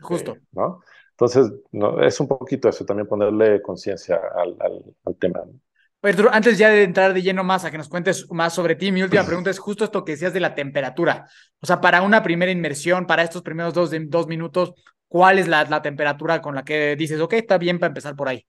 [0.00, 0.32] Justo.
[0.32, 0.80] Eh, ¿no?
[1.12, 5.42] Entonces, no, es un poquito eso, también ponerle conciencia al, al, al, tema.
[6.02, 6.30] ¿No?
[6.32, 9.02] antes ya de entrar de lleno más a que nos cuentes más sobre ti, mi
[9.02, 11.26] última pregunta es justo esto que decías de la temperatura.
[11.60, 14.74] O sea, para una primera inmersión, para estos primeros dos, dos minutos,
[15.08, 18.28] ¿cuál es la, la temperatura con la que dices, ok, está bien para empezar por
[18.28, 18.44] ahí?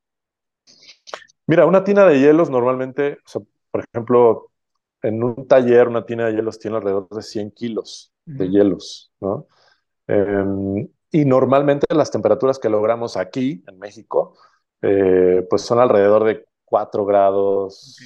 [1.45, 4.51] Mira, una tina de hielos normalmente, o sea, por ejemplo,
[5.01, 9.47] en un taller, una tina de hielos tiene alrededor de 100 kilos de hielos, ¿no?
[10.07, 14.37] Em, y normalmente las temperaturas que logramos aquí, en México,
[14.81, 17.99] eh, pues son alrededor de 4 grados,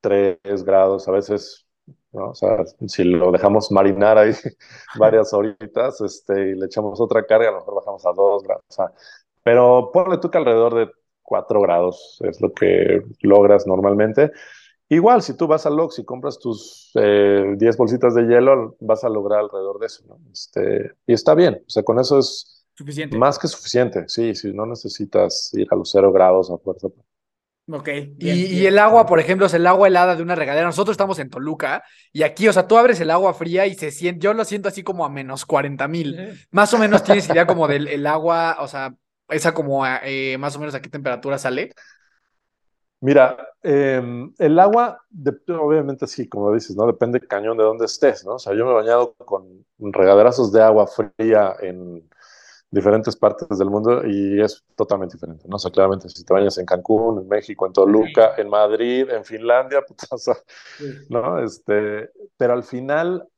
[0.00, 1.66] 3 grados, a veces,
[2.10, 2.30] ¿no?
[2.30, 4.32] O sea, si lo dejamos marinar ahí
[4.98, 8.64] varias horitas este, y le echamos otra carga, a lo mejor bajamos a 2 grados.
[8.66, 8.92] O sea,
[9.42, 10.90] pero ponle tú que alrededor de
[11.22, 14.30] 4 grados es lo que logras normalmente.
[14.88, 19.04] Igual, si tú vas al Lox y compras tus 10 eh, bolsitas de hielo, vas
[19.04, 20.18] a lograr alrededor de eso, ¿no?
[20.32, 23.18] Este, y está bien, o sea, con eso es suficiente.
[23.18, 26.88] más que suficiente, sí, si no necesitas ir a los 0 grados a fuerza
[27.70, 27.88] Ok.
[28.18, 30.66] y, el agua, por ejemplo, es el agua helada de una regadera.
[30.66, 33.90] Nosotros estamos en Toluca y aquí, o sea, tú abres el agua fría y se
[33.90, 36.46] siente, yo lo siento así como a menos 40 mil.
[36.50, 38.94] Más o menos tienes idea como del el agua, o sea,
[39.28, 41.72] esa como eh, más o menos a qué temperatura sale.
[43.00, 45.02] Mira, em, el agua,
[45.48, 46.86] obviamente sí, como dices, ¿no?
[46.86, 48.36] Depende cañón de dónde estés, ¿no?
[48.36, 52.08] O sea, yo me he bañado con regaderazos de agua fría en
[52.74, 55.56] diferentes partes del mundo y es totalmente diferente, ¿no?
[55.56, 59.24] O sea, claramente si te bañas en Cancún, en México, en Toluca, en Madrid, en
[59.24, 60.30] Finlandia, pues,
[61.08, 61.38] ¿no?
[61.38, 63.28] Este, pero al final,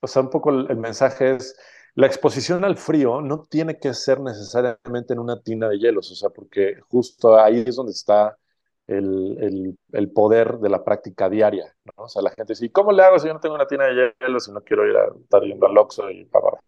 [0.00, 1.56] o sea, un poco el, mensaje es,
[1.94, 6.14] la exposición al frío no tiene que ser necesariamente en una tina de hielos, o
[6.14, 8.38] sea, porque justo ahí es donde está
[8.86, 12.04] el, el, poder de la práctica diaria, ¿no?
[12.04, 13.84] O sea, la gente dice, ¿y cómo le hago si yo no tengo una tina
[13.84, 16.58] de hielos, si no quiero ir a estar yendo al Oxxo y para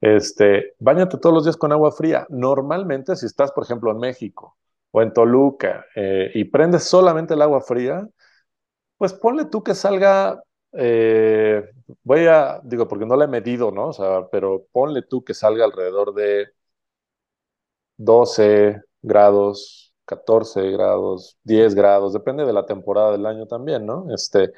[0.00, 2.26] este, báñate todos los días con agua fría.
[2.30, 4.56] Normalmente, si estás, por ejemplo, en México
[4.90, 8.08] o en Toluca eh, y prendes solamente el agua fría,
[8.98, 11.64] pues ponle tú que salga, eh,
[12.04, 13.88] voy a, digo, porque no la he medido, ¿no?
[13.88, 16.48] O sea, pero ponle tú que salga alrededor de
[17.96, 24.06] 12 grados, 14 grados, 10 grados, depende de la temporada del año también, ¿no?
[24.14, 24.52] Este,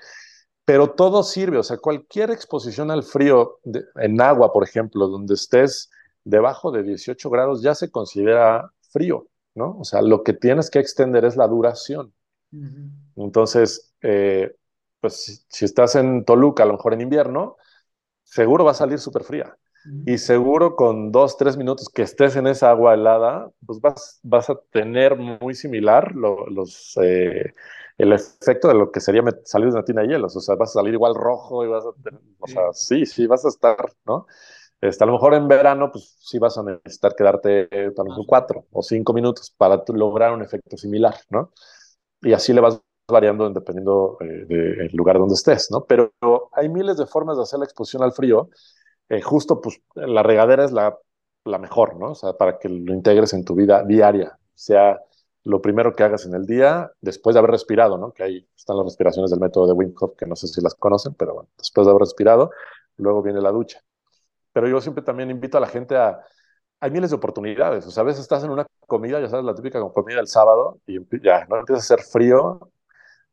[0.65, 3.59] pero todo sirve, o sea, cualquier exposición al frío
[3.97, 5.91] en agua, por ejemplo, donde estés
[6.25, 9.77] debajo de 18 grados, ya se considera frío, ¿no?
[9.79, 12.13] O sea, lo que tienes que extender es la duración.
[13.17, 14.55] Entonces, eh,
[15.01, 17.57] pues si, estás en Toluca, a lo mejor en invierno,
[18.23, 19.57] seguro va a salir súper fría.
[20.05, 24.51] Y seguro con dos, tres minutos que estés en esa agua helada, pues vas, vas
[24.51, 27.55] a tener muy similar los, eh,
[27.99, 30.35] el efecto de lo que sería salir de una tina de hielos.
[30.37, 33.27] O sea, vas a salir igual rojo y vas a tener, o sea, sí, sí,
[33.29, 34.27] vas a estar, ¿no?
[34.81, 37.93] Este, a lo mejor en verano, pues sí vas a necesitar quedarte eh,
[38.27, 41.53] cuatro o cinco minutos para lograr un efecto similar, ¿no?
[42.23, 45.85] Y así le vas variando dependiendo eh, del lugar donde estés, ¿no?
[45.87, 46.13] Pero
[46.53, 48.49] hay miles de formas de hacer la exposición al frío.
[49.13, 50.99] Eh, justo, pues, la regadera es la,
[51.45, 52.13] la mejor, ¿no?
[52.13, 55.03] O sea, para que lo integres en tu vida diaria, sea
[55.45, 58.13] lo primero que hagas en el día, después de haber respirado, ¿no?
[58.13, 60.75] Que ahí están las respiraciones del método de Wim Hof, que no sé si las
[60.75, 62.53] conocen, pero bueno, después de haber respirado,
[62.97, 63.83] luego viene la ducha.
[64.51, 66.25] Pero yo siempre también invito a la gente a...
[66.81, 69.55] Hay miles de oportunidades, o sea, a veces estás en una comida, ya sabes, la
[69.55, 71.59] típica comida del sábado, y ya, ¿no?
[71.59, 72.73] Empieza a hacer frío,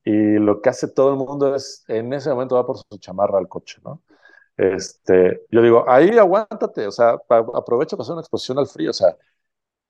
[0.03, 3.37] y lo que hace todo el mundo es, en ese momento va por su chamarra
[3.37, 4.01] al coche, ¿no?
[4.59, 8.93] Este, yo digo, ahí aguántate, o sea, aprovecha para hacer una exposición al frío, o
[8.93, 9.15] sea,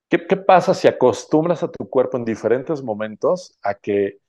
[0.09, 4.19] ¿Qué, pasa si acostumbras a tu cuerpo en diferentes momentos a que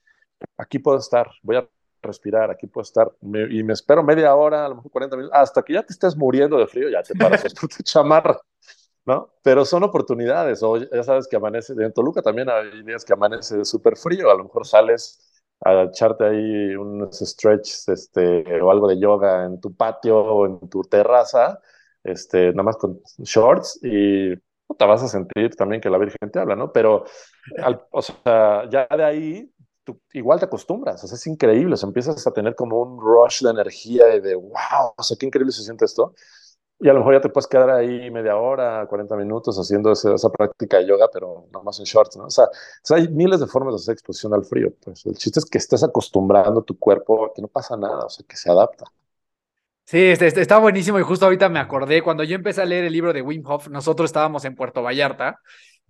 [0.58, 1.68] aquí puedo estar, voy a
[2.02, 5.62] respirar, aquí puedo estar, y me espero media hora, a lo mejor 40 minutos, hasta
[5.62, 8.38] que ya te estés muriendo de frío, ya te paras tu chamarra,
[9.06, 9.32] ¿no?
[9.42, 13.64] Pero son oportunidades, o ya sabes que amanece, en Toluca también hay días que amanece
[13.64, 15.29] súper frío, a lo mejor sales
[15.62, 20.68] a echarte ahí unos stretches este, o algo de yoga en tu patio o en
[20.68, 21.60] tu terraza,
[22.02, 24.34] este, nada más con shorts y
[24.78, 26.72] te vas a sentir también que la Virgen te habla, ¿no?
[26.72, 27.04] Pero,
[27.90, 29.52] o sea, ya de ahí,
[30.12, 33.50] igual te acostumbras, o sea, es increíble, o empiezas a tener como un rush de
[33.50, 36.14] energía de, wow, o sea, qué increíble se siente esto.
[36.80, 40.30] Y a lo mejor ya te puedes quedar ahí media hora, 40 minutos haciendo esa,
[40.30, 42.24] práctica de yoga, pero nada más en shorts, ¿no?
[42.24, 42.46] O sea,
[42.90, 44.72] hay miles de formas de hacer exposición al frío.
[44.82, 48.08] Pues el chiste es que estés acostumbrando tu cuerpo a que no pasa nada, o
[48.08, 48.86] sea, que se adapta.
[49.84, 52.84] Sí, este, este, está buenísimo y justo ahorita me acordé, cuando yo empecé a leer
[52.84, 55.40] el libro de Wim Hof, nosotros estábamos en Puerto Vallarta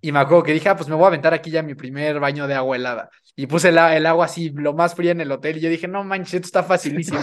[0.01, 2.19] y me acuerdo que dije, ah, pues me voy a aventar aquí ya mi primer
[2.19, 3.11] baño de agua helada.
[3.41, 6.05] Y puse el, agua así, lo más fría en el hotel y yo dije, no
[6.05, 7.21] manches, esto está facilísimo.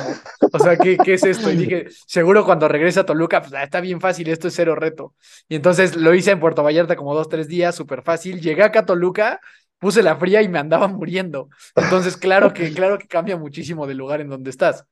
[0.51, 1.51] O sea, ¿qué, ¿qué, es esto?
[1.51, 4.73] Y dije, seguro cuando regrese a Toluca, pues ah, está bien fácil, esto es cero
[4.73, 5.13] reto.
[5.47, 8.41] Y entonces lo hice en Puerto Vallarta como dos, tres días, súper fácil.
[8.41, 9.39] Llegué acá a Toluca,
[9.77, 11.49] puse la fría y me andaba muriendo.
[11.75, 14.86] Entonces, claro que, claro que cambia muchísimo del lugar en donde estás.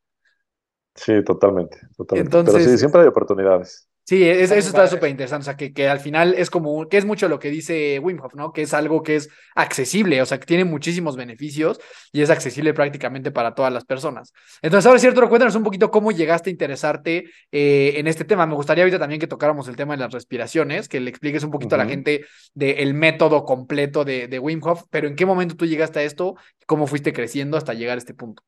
[0.94, 2.44] Sí, totalmente, totalmente.
[2.44, 3.90] Pero sí, siempre hay oportunidades.
[4.08, 5.42] Sí, eso está súper interesante.
[5.42, 8.20] O sea, que, que, al final es como, que es mucho lo que dice Wim
[8.22, 8.54] Hof, ¿no?
[8.54, 11.80] Que es algo que es accesible, o sea, que tiene muchísimos beneficios
[12.12, 14.32] y es accesible prácticamente para todas las personas.
[14.62, 18.46] Entonces, ahora es cierto, cuéntanos un poquito cómo llegaste a interesarte eh, en este tema.
[18.46, 21.50] Me gustaría ahorita también que tocáramos el tema de las respiraciones, que le expliques un
[21.50, 25.56] poquito a la gente del método completo de, de Wim Hof, pero en qué momento
[25.56, 26.36] tú llegaste a esto,
[26.68, 28.44] cómo fuiste creciendo hasta llegar a este punto.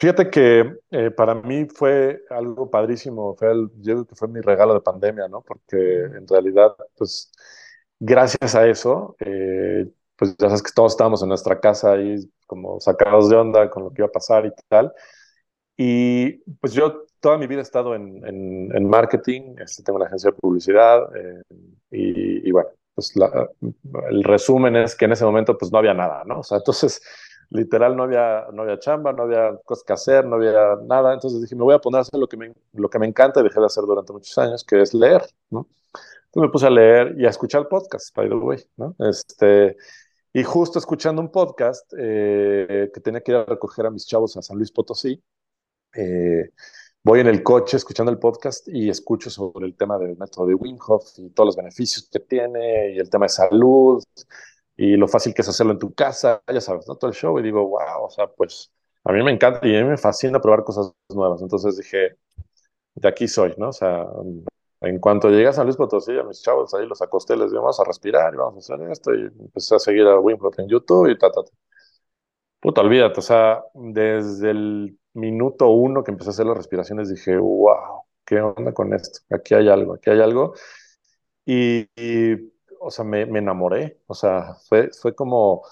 [0.00, 4.72] Fíjate que eh, para mí fue algo padrísimo, fue yo creo que fue mi regalo
[4.72, 5.42] de pandemia, ¿no?
[5.42, 7.30] Porque en realidad, pues,
[7.98, 9.86] gracias a eso, eh,
[10.16, 13.84] pues ya sabes que todos estábamos en nuestra casa ahí como sacados de onda con
[13.84, 14.90] lo que iba a pasar y tal.
[15.76, 20.30] Y pues yo toda mi vida he estado en, en, marketing, este, tengo una agencia
[20.30, 21.42] de publicidad eh,
[21.90, 23.12] y, y, bueno, pues
[24.10, 26.40] el resumen es que en ese momento pues no había nada, ¿no?
[26.40, 27.02] O sea, entonces
[27.50, 31.12] literal no había, no había chamba, no había cosas que hacer, no había nada.
[31.12, 33.40] Entonces dije, me voy a poner a hacer lo que me, lo que me encanta
[33.40, 35.68] y dejé de hacer durante muchos años, que es leer, ¿no?
[36.26, 38.94] Entonces me puse a leer y a escuchar podcast, by the way, ¿no?
[39.00, 39.76] Este,
[40.32, 44.36] y justo escuchando un podcast eh, que tenía que ir a recoger a mis chavos
[44.36, 45.20] a San Luis Potosí,
[45.92, 46.50] eh,
[47.02, 50.54] voy en el coche escuchando el podcast y escucho sobre el tema del método de
[50.54, 54.04] Wim Hof y todos los beneficios que tiene y el tema de salud
[54.82, 56.96] y lo fácil que es hacerlo en tu casa, ya sabes, ¿no?
[56.96, 58.72] Todo el show y digo, wow, o sea, pues
[59.04, 61.42] a mí me encanta y a mí me fascina probar cosas nuevas.
[61.42, 62.16] Entonces dije,
[62.94, 63.68] de aquí soy, ¿no?
[63.70, 64.06] O sea,
[64.82, 67.62] en cuanto llegué a San Luis Potosí, a mis chavos ahí los acosté, les digo,
[67.62, 70.58] vamos a respirar y vamos a hacer esto y empecé a seguir a Wim Hof
[70.58, 71.50] en YouTube y ta, ta, ta.
[72.60, 77.36] Puta, olvídate, o sea, desde el minuto uno que empecé a hacer las respiraciones dije,
[77.38, 79.20] wow, ¿qué onda con esto?
[79.34, 80.54] Aquí hay algo, aquí hay algo.
[81.46, 81.86] y
[82.80, 84.00] o sea, me, enamoré.
[84.06, 85.62] O sea, fue, fue como,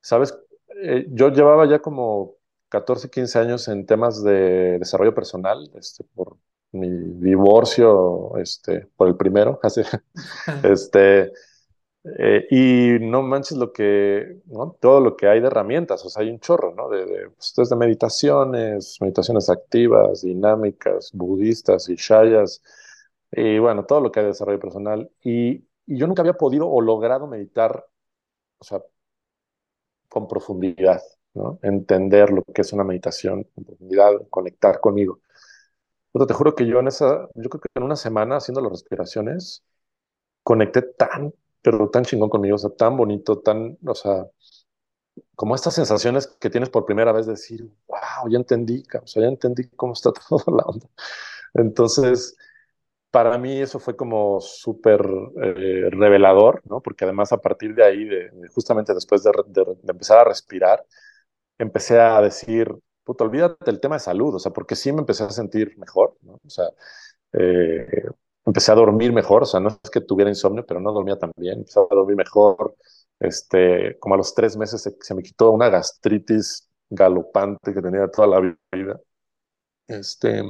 [0.00, 0.38] ¿sabes?
[0.82, 2.36] Eh, yo llevaba ya como
[2.68, 6.38] 14, 15 años en temas de desarrollo personal, este, por
[6.72, 9.82] mi divorcio, este, por el primero, así,
[10.62, 11.32] este,
[12.18, 14.76] eh, y no manches lo que, ¿no?
[14.80, 16.88] Todo lo que hay de herramientas, o sea, hay un chorro, ¿no?
[16.88, 22.62] De, de, pues, de meditaciones, meditaciones activas, dinámicas, budistas y shayas,
[23.32, 25.10] y bueno, todo lo que hay de desarrollo personal.
[25.22, 27.86] Y y yo nunca había podido o logrado meditar,
[28.58, 28.82] o sea,
[30.08, 31.00] con profundidad,
[31.34, 31.58] ¿no?
[31.62, 35.20] Entender lo que es una meditación con profundidad, conectar conmigo.
[36.12, 38.72] Pero te juro que yo en esa, yo creo que en una semana haciendo las
[38.72, 39.64] respiraciones,
[40.42, 44.26] conecté tan, pero tan chingón conmigo, o sea, tan bonito, tan, o sea,
[45.34, 49.22] como estas sensaciones que tienes por primera vez de decir, wow, ya entendí, o sea,
[49.22, 50.86] ya entendí cómo está toda la onda.
[51.54, 52.36] Entonces,
[53.10, 55.00] para mí eso fue como súper
[55.42, 56.80] eh, revelador, ¿no?
[56.82, 58.08] Porque además a partir de ahí,
[58.54, 59.32] justamente después de,
[59.88, 60.84] empezar a respirar,
[61.58, 65.24] empecé a decir, puto, olvídate del tema de salud, o sea, porque sí me empecé
[65.24, 66.34] a sentir mejor, ¿no?
[66.34, 66.66] O sea,
[67.32, 68.04] eh,
[68.44, 71.32] empecé a dormir mejor, o sea, no es que tuviera insomnio, pero no dormía tan
[71.36, 72.76] bien, empecé a dormir mejor,
[73.20, 78.08] este, como a los tres meses se, se me quitó una gastritis galopante que tenía
[78.08, 78.40] toda la
[78.72, 79.00] vida.
[79.88, 80.42] Este,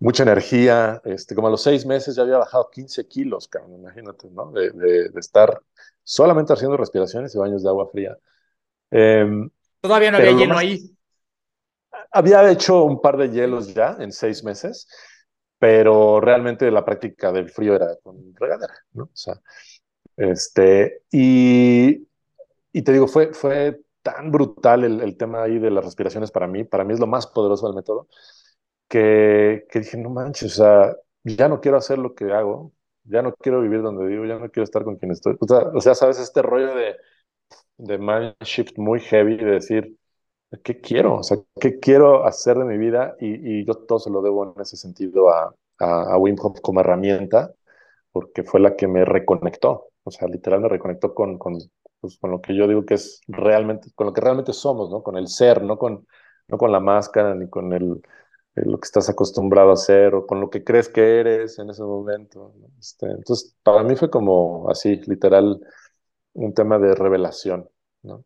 [0.00, 4.28] mucha energía, este, como a los seis meses ya había bajado 15 kilos, cabrón, imagínate,
[4.30, 4.50] ¿no?
[4.50, 5.60] De, de, estar
[6.02, 8.16] solamente haciendo respiraciones y baños de agua fría.
[8.90, 9.48] Em,
[9.80, 10.96] Todavía no había hielo ahí.
[12.10, 14.88] Había hecho un par de hielos ya en seis meses,
[15.58, 19.04] pero realmente la práctica del frío era con regadera, ¿no?
[19.04, 19.34] O sea,
[20.16, 22.08] este, y,
[22.72, 26.46] y te digo, fue, fue tan brutal el, el tema ahí de las respiraciones para
[26.46, 28.08] mí, para mí es lo más poderoso del método,
[28.90, 32.72] que, dije, no manches, o sea, ya no quiero hacer lo que hago,
[33.04, 35.36] ya no quiero vivir donde vivo, ya no quiero estar con quien estoy.
[35.40, 36.96] O sea, sabes, este rollo de,
[37.78, 39.96] de mind shift muy heavy, de decir,
[40.64, 41.16] ¿qué quiero?
[41.18, 43.16] O sea, ¿qué quiero hacer de mi vida?
[43.20, 47.54] Y, yo todo se lo debo en ese sentido a, a, Wim Hof como herramienta,
[48.12, 49.90] porque fue la que me reconectó.
[50.04, 51.58] O sea, literal me reconectó con, con,
[52.00, 55.02] pues, con lo que yo digo que es realmente, con lo que realmente somos, ¿no?
[55.02, 56.06] Con el ser, no con,
[56.48, 58.02] no con la máscara, ni con el,
[58.54, 61.82] lo que estás acostumbrado a hacer o con lo que crees que eres en ese
[61.82, 62.54] momento.
[62.78, 65.60] Este, entonces, para mí fue como así, literal,
[66.32, 67.68] un tema de revelación.
[68.02, 68.24] ¿no?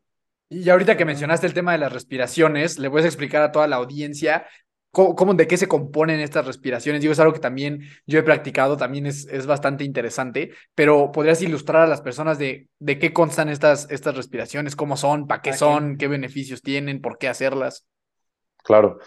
[0.49, 3.77] Y ahorita que mencionaste el tema de las respiraciones, le puedes explicar a toda la
[3.77, 4.47] audiencia
[4.95, 7.01] cómo, de qué se componen estas respiraciones.
[7.01, 11.43] Digo, es algo que también yo he practicado, también es, es bastante interesante, pero podrías
[11.43, 15.53] ilustrar a las personas de, de qué constan estas, estas respiraciones, cómo son, para qué
[15.53, 17.87] son, qué beneficios tienen, por qué hacerlas.
[18.63, 18.99] Claro.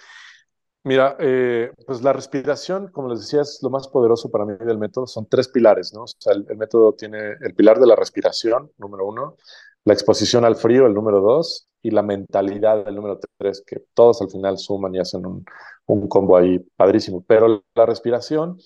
[0.88, 4.78] Mira, eh, pues la respiración, como les decía, es lo más poderoso para mí del
[4.78, 5.06] método.
[5.06, 6.04] Son tres pilares, ¿no?
[6.04, 9.36] O sea, el, método tiene el pilar de la respiración, número uno,
[9.84, 14.21] la exposición al frío, el número dos, y la mentalidad, el número tres, que todos
[14.21, 15.43] al final suman y hacen un,
[16.08, 17.21] combo ahí padrísimo.
[17.28, 18.58] Pero la respiración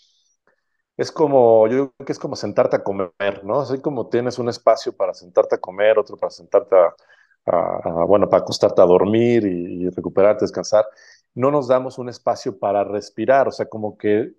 [0.97, 3.61] es como, yo digo que es como sentarte a comer, ¿no?
[3.61, 8.43] Así como tienes un espacio para sentarte a comer, otro para sentarte a, bueno, para
[8.43, 10.85] acostarte a dormir y, y recuperarte, descansar
[11.35, 14.33] no nos damos un espacio para respirar, o sea, como que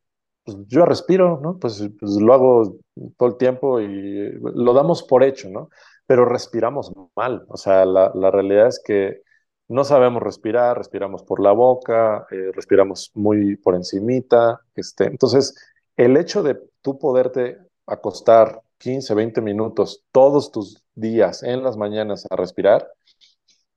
[0.44, 1.58] pues, yo respiro, ¿no?
[1.58, 2.78] Pues, pues, lo hago
[3.16, 5.70] todo el tiempo y lo damos por hecho, ¿no?
[6.06, 9.22] Pero respiramos mal, o sea, la, realidad es que
[9.68, 15.54] no sabemos respirar, respiramos por la boca, eh, respiramos muy por encimita, este, entonces
[15.96, 22.26] el hecho de tú poderte acostar 15, 20 minutos todos tus días en las mañanas
[22.30, 22.88] a respirar,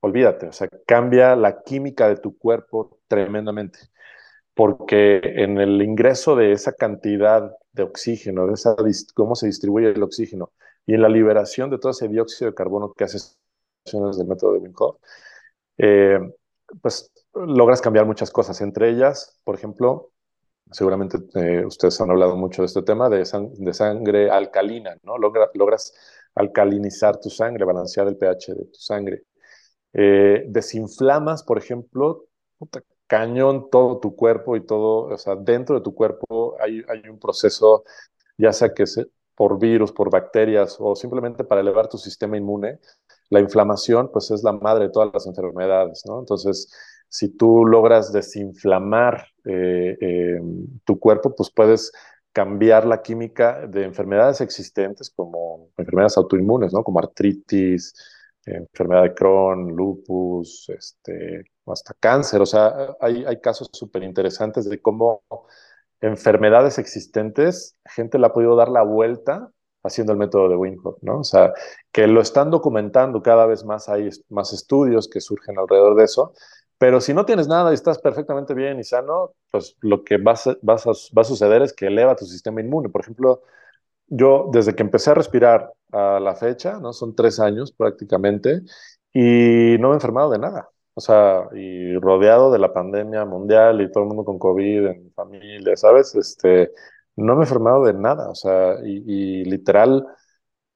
[0.02, 3.80] olvídate, o sea, cambia la química de tu cuerpo tremendamente.
[4.56, 8.76] porque en el ingreso de esa cantidad de oxígeno, de esa,
[9.14, 10.54] cómo se distribuye el oxígeno,
[10.86, 13.20] y en la liberación de todo ese dióxido de carbono que hace
[13.86, 14.74] del método de Wim
[15.78, 16.20] eh,
[16.82, 18.62] pues logras cambiar muchas cosas.
[18.62, 20.12] Entre ellas, por ejemplo,
[20.72, 25.18] seguramente eh, ustedes han hablado mucho de este tema de, sangre alcalina, ¿no?
[25.18, 25.94] logras
[26.36, 29.24] alcalinizar tu sangre, balancear el pH de tu sangre.
[29.94, 32.26] Eh, desinflamas, por ejemplo,
[33.08, 37.84] cañón todo tu cuerpo y todo, o sea, dentro de tu cuerpo hay, un proceso,
[38.38, 38.86] ya sea que
[39.36, 42.80] por virus, por bacterias o simplemente para elevar tu sistema inmune,
[43.30, 46.20] la inflamación pues es la madre de todas las enfermedades, ¿no?
[46.20, 46.72] Entonces,
[47.10, 50.42] si tú logras desinflamar eh, eh,
[50.84, 51.92] tu cuerpo, pues puedes
[52.34, 56.84] cambiar la química de enfermedades existentes como enfermedades autoinmunes, ¿no?
[56.84, 57.94] Como artritis,
[58.46, 62.42] enfermedad de Crohn, lupus, este, hasta cáncer.
[62.42, 65.24] O sea, hay, casos súper interesantes de cómo
[66.02, 69.52] enfermedades existentes, gente le ha podido dar la vuelta
[69.84, 71.20] haciendo el método de Wim ¿no?
[71.20, 71.54] O sea,
[71.92, 76.34] que lo están documentando cada vez más, hay más estudios que surgen alrededor de eso,
[76.78, 80.20] pero si no tienes nada y estás perfectamente bien y sano, pues lo que a,
[80.20, 82.90] va a suceder es que eleva tu sistema inmune.
[82.90, 83.44] Por ejemplo,
[84.08, 86.94] yo desde que empecé a respirar a la fecha, ¿no?
[86.94, 88.62] Son tres años prácticamente,
[89.14, 90.70] y no me he enfermado de nada.
[90.96, 95.14] O sea, y rodeado de la pandemia mundial y todo el mundo con COVID en
[95.14, 96.16] familia, ¿sabes?
[96.16, 96.72] Este,
[97.18, 98.30] no me he enfermado de nada.
[98.30, 100.08] O sea, y, literal,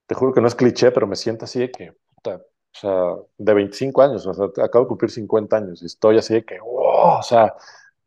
[0.07, 3.15] te juro que no es cliché, pero me siento así de que, puta, o sea,
[3.37, 6.59] de 25 años, o sea, acabo de cumplir 50 años y estoy así de que,
[6.59, 7.55] wow, o sea,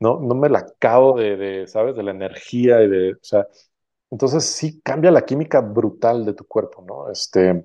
[0.01, 1.97] no, no me la acabo de, de, ¿sabes?
[1.97, 3.47] De la energía y de, o sea,
[4.11, 7.11] entonces sí cambia la química brutal de tu cuerpo, ¿no?
[7.11, 7.65] Este,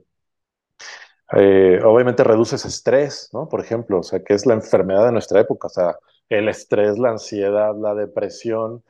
[1.34, 3.50] eh, obviamente reduces estrés, ¿no?
[3.50, 5.98] Por ejemplo, o sea, que es la enfermedad de nuestra época, o sea,
[6.30, 8.76] el estrés, la ansiedad, la depresión.
[8.76, 8.84] O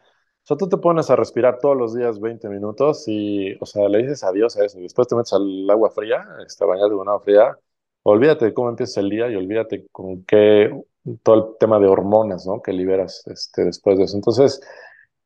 [0.44, 4.00] sea, tú te pones a respirar todos los días 20 minutos y, o sea, le
[4.00, 7.22] dices adiós a eso y después te metes al agua fría, está bañado con agua
[7.22, 7.58] fría,
[8.04, 10.72] olvídate de cómo empieza el día y olvídate con qué,
[11.24, 12.62] todo el tema de hormonas, ¿no?
[12.62, 14.16] Que liberas este, después de eso.
[14.16, 14.62] Entonces,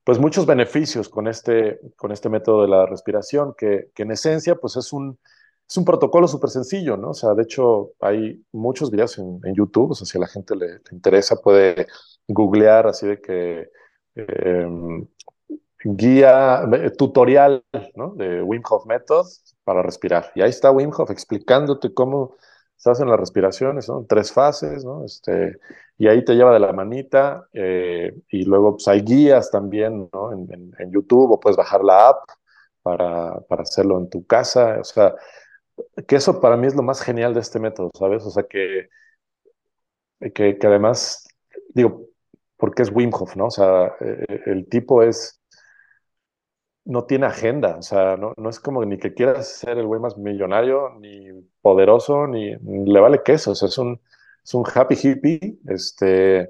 [0.03, 4.55] pues muchos beneficios con este, con este método de la respiración, que, que en esencia,
[4.55, 5.19] pues es un
[5.71, 7.11] es un protocolo súper sencillo, ¿no?
[7.11, 10.53] O sea, de hecho, hay muchos videos en, YouTube, o sea, si a la gente
[10.53, 11.87] le, interesa, puede
[12.27, 13.69] googlear así de que
[14.15, 15.07] em,
[15.85, 16.63] guía,
[16.97, 17.63] tutorial,
[17.95, 18.15] ¿no?
[18.15, 19.25] De Wim Hof Method
[19.63, 20.33] para respirar.
[20.35, 22.35] Y ahí está Wim Hof explicándote cómo
[22.75, 24.05] se hacen las respiraciones, ¿no?
[24.09, 25.05] Tres fases, ¿no?
[25.05, 25.57] Este,
[25.97, 30.33] y ahí te lleva de la manita, eh, y luego pues, hay guías también, ¿no?
[30.33, 32.29] En, en, YouTube, o puedes bajar la app
[32.81, 35.15] para, para hacerlo en tu casa, o sea,
[36.07, 38.23] que eso para mí es lo más genial de este método, ¿sabes?
[38.25, 38.89] O sea, que,
[40.33, 41.27] que, además,
[41.73, 42.07] digo,
[42.57, 43.47] porque es Wim Hof, ¿no?
[43.47, 45.41] O sea, eh, el tipo es,
[46.85, 50.01] no tiene agenda, o sea, no, no es como ni que quiera ser el güey
[50.01, 51.29] más millonario, ni
[51.61, 53.99] poderoso, ni, le vale queso, o sea, es un,
[54.43, 56.49] es un happy hippie, este,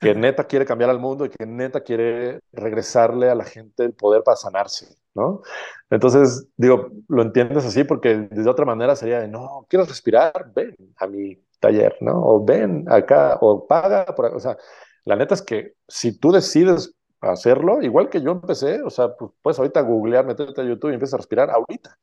[0.00, 3.92] que neta quiere cambiar al mundo y que neta quiere regresarle a la gente el
[3.92, 5.42] poder para sanarse, ¿no?
[5.90, 10.74] Entonces, digo, lo entiendes así porque de otra manera sería de, no, quiero respirar, ven
[10.96, 12.14] a mi taller, ¿no?
[12.14, 14.56] O ven acá, o paga, por, o sea,
[15.04, 19.32] la neta es que si tú decides hacerlo, igual que yo empecé, o sea, pues
[19.42, 21.98] puedes ahorita googlear, meterte a YouTube y empiezas a respirar ahorita,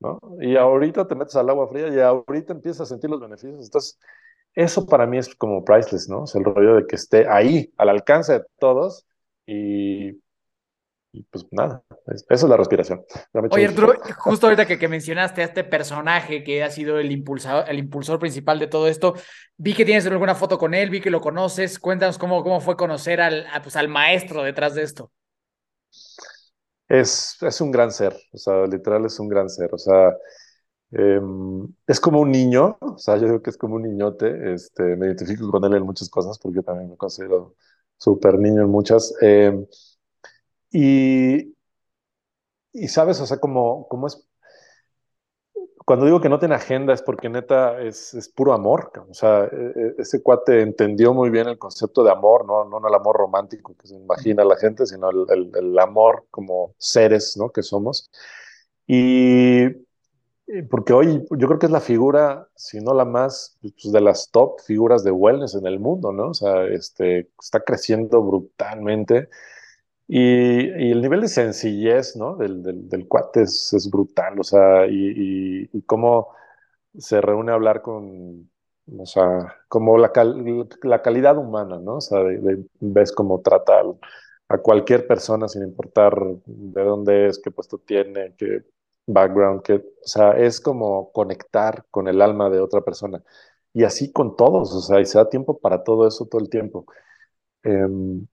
[0.00, 0.18] ¿no?
[0.40, 3.62] Y ahorita te metes al agua fría y ahorita empiezas a sentir los beneficios.
[3.62, 3.98] Entonces,
[4.54, 6.24] eso para mí es como priceless, ¿no?
[6.24, 9.06] Es el rollo de que esté ahí, al alcance de todos
[9.46, 10.12] y,
[11.30, 13.04] pues nada, eso es la respiración.
[13.50, 17.64] Oye, Arturo, justo ahorita que, que, mencionaste a este personaje que ha sido el impulsor,
[17.68, 19.14] el impulsor principal de todo esto,
[19.56, 22.76] vi que tienes alguna foto con él, vi que lo conoces, cuéntanos cómo, cómo fue
[22.76, 25.12] conocer al, pues, al maestro detrás de esto.
[26.88, 30.14] Es, es un gran ser, o sea, literal es un gran ser, o sea,
[30.92, 34.96] Em, es como un niño, o sea, yo digo que es como un niñote, este,
[34.96, 37.54] me identifico con él en muchas cosas porque yo también me considero
[37.96, 39.14] súper niño en muchas.
[39.22, 39.66] Em,
[40.70, 41.54] y,
[42.72, 44.26] y sabes, o sea, como, como es,
[45.84, 49.44] cuando digo que no tiene agenda es porque neta es, es puro amor, o sea,
[49.44, 53.16] e, e, ese cuate entendió muy bien el concepto de amor, no, no el amor
[53.16, 57.50] romántico que se imagina la gente, sino el, el, el amor como seres, ¿no?
[57.50, 58.10] Que somos.
[58.86, 59.68] Y
[60.70, 64.30] porque hoy yo creo que es la figura, si no la más, pues, de las
[64.30, 66.28] top figuras de wellness en el mundo, ¿no?
[66.30, 69.28] O sea, este, está creciendo brutalmente.
[70.08, 72.36] Y, y el nivel de sencillez, ¿no?
[72.36, 76.28] Del, del, del cuate es, brutal, o sea, y, cómo
[76.98, 78.50] se reúne a hablar con
[78.98, 80.12] o sea, como la,
[80.82, 81.96] la calidad humana, ¿no?
[81.96, 82.20] O sea,
[82.80, 83.82] ves cómo trata
[84.48, 86.14] a cualquier persona sin importar
[86.46, 88.64] de dónde es, qué puesto tiene, qué
[89.06, 93.22] background, que, o sea, es como conectar con el alma de otra persona.
[93.72, 96.50] Y así con todos, o sea, y se da tiempo para todo eso todo el
[96.50, 96.86] tiempo.
[97.62, 98.26] Em,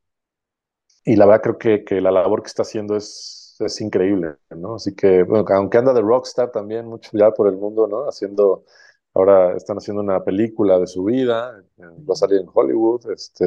[1.05, 4.75] y la verdad creo que, que, la labor que está haciendo es, es increíble, ¿no?
[4.75, 8.07] Así que, bueno, aunque anda de rockstar también mucho ya por el mundo, ¿no?
[8.07, 8.65] Haciendo,
[9.13, 13.45] ahora están haciendo una película de su vida, va a salir en Hollywood, este,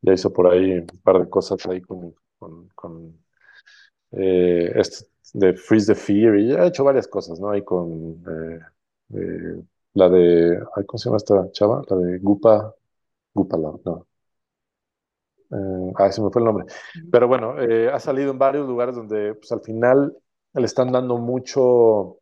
[0.00, 3.22] ya hizo por ahí un par de cosas ahí con, con, con
[4.12, 7.50] eh, este, de Freeze the Fear, y ha hecho varias cosas, ¿no?
[7.50, 8.60] Ahí con eh,
[9.14, 9.62] eh,
[9.94, 11.82] la de, ¿cómo se llama esta chava?
[11.88, 12.74] La de Gupa,
[13.34, 14.06] Gupa, no.
[15.50, 16.66] Eh, ah, se me fue el nombre.
[17.10, 17.54] Pero bueno,
[17.92, 20.16] ha salido en varios lugares donde pues al final
[20.54, 22.18] le están dando mucho,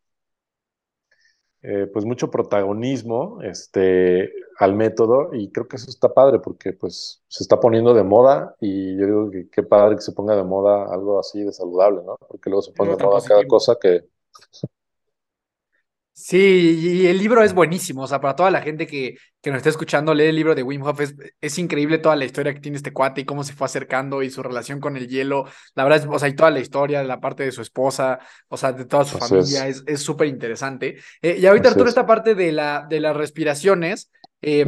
[1.62, 7.22] eh, pues mucho protagonismo este, al método y creo que eso está padre porque pues
[7.28, 10.44] se está poniendo de moda y yo digo que qué padre que se ponga de
[10.44, 12.16] moda algo así de saludable, ¿no?
[12.28, 14.08] Porque luego se pone de moda cada cosa que...
[16.22, 19.56] Sí, y el libro es buenísimo, o sea, para toda la gente que, que nos
[19.56, 22.60] está escuchando, leer el libro de Wim Hof, es, es, increíble toda la historia que
[22.60, 25.84] tiene este cuate y cómo se fue acercando y su relación con el hielo, la
[25.84, 28.18] verdad es, o sea, y toda la historia de la parte de su esposa,
[28.48, 30.98] o sea, de toda su familia, es súper interesante.
[31.22, 34.10] Eh, y ahorita, Arturo, esta parte de, la, de las respiraciones,
[34.42, 34.66] eh,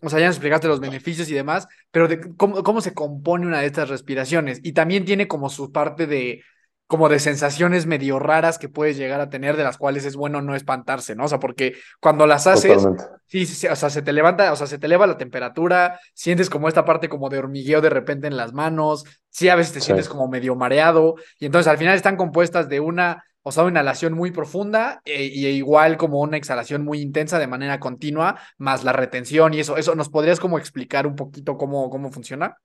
[0.00, 3.46] O sea, ya nos explicaste los beneficios y demás, pero de cómo, cómo se compone
[3.46, 4.60] una de estas respiraciones.
[4.62, 6.42] Y también tiene como su parte de,
[6.86, 10.40] como de sensaciones medio raras que puedes llegar a tener, de las cuales es bueno
[10.40, 11.24] no espantarse, ¿no?
[11.24, 12.86] O sea, porque cuando las haces,
[13.26, 16.48] sí, sí, o sea, se te levanta, o sea, se te eleva la temperatura, sientes
[16.48, 19.80] como esta parte como de hormigueo de repente en las manos, sí, a veces te
[19.80, 23.72] sientes como medio mareado, y entonces al final están compuestas de una, o sea, una
[23.72, 28.84] inhalación muy profunda e, y igual como una exhalación muy intensa de manera continua, más
[28.84, 32.58] la retención y eso, eso, ¿nos podrías como explicar un poquito cómo, cómo funciona?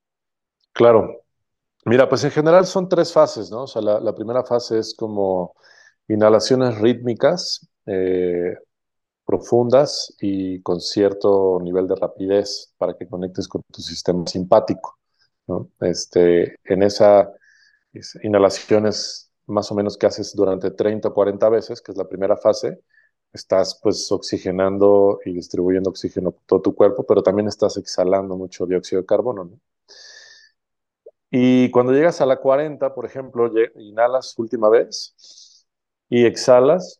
[0.73, 1.23] Claro,
[1.85, 3.63] Mira, pues en general son tres fases, ¿no?
[3.63, 5.55] O sea, la, primera fase es como
[6.07, 8.55] inhalaciones rítmicas, eh,
[9.25, 14.99] profundas y con cierto nivel de rapidez para que conectes con tu sistema simpático,
[15.47, 15.71] ¿no?
[15.81, 17.31] Este, en esa
[18.23, 22.37] inhalaciones más o menos que haces durante 30 o 40 veces, que es la primera
[22.37, 22.81] fase,
[23.33, 28.65] estás pues oxigenando y distribuyendo oxígeno por todo tu cuerpo, pero también estás exhalando mucho
[28.65, 29.59] dióxido de carbono, ¿no?
[31.31, 35.65] Y cuando llegas a la 40, por ejemplo, inhalas última vez
[36.09, 36.99] y exhalas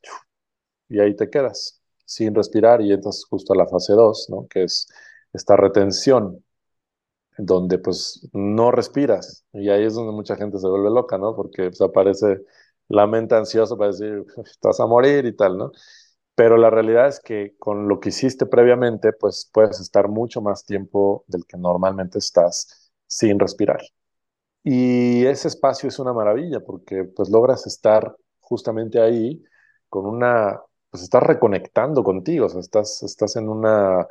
[0.89, 4.47] y ahí te quedas sin respirar y entras justo a la fase 2, ¿no?
[4.49, 4.87] que es
[5.33, 6.43] esta retención,
[7.37, 9.45] donde pues no respiras.
[9.53, 11.35] Y ahí es donde mucha gente se vuelve loca, ¿no?
[11.35, 12.41] Porque pues, aparece
[12.89, 15.71] la mente ansiosa para decir, estás a morir y tal, ¿no?
[16.35, 20.65] Pero la realidad es que con lo que hiciste previamente, pues puedes estar mucho más
[20.65, 23.81] tiempo del que normalmente estás sin respirar.
[24.63, 29.43] Y ese espacio es una maravilla porque pues logras estar justamente ahí
[29.89, 34.07] con una, pues estás reconectando contigo, o sea, estás, estás en una,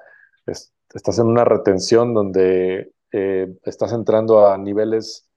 [0.46, 5.28] estás en una retención donde eh, estás entrando a niveles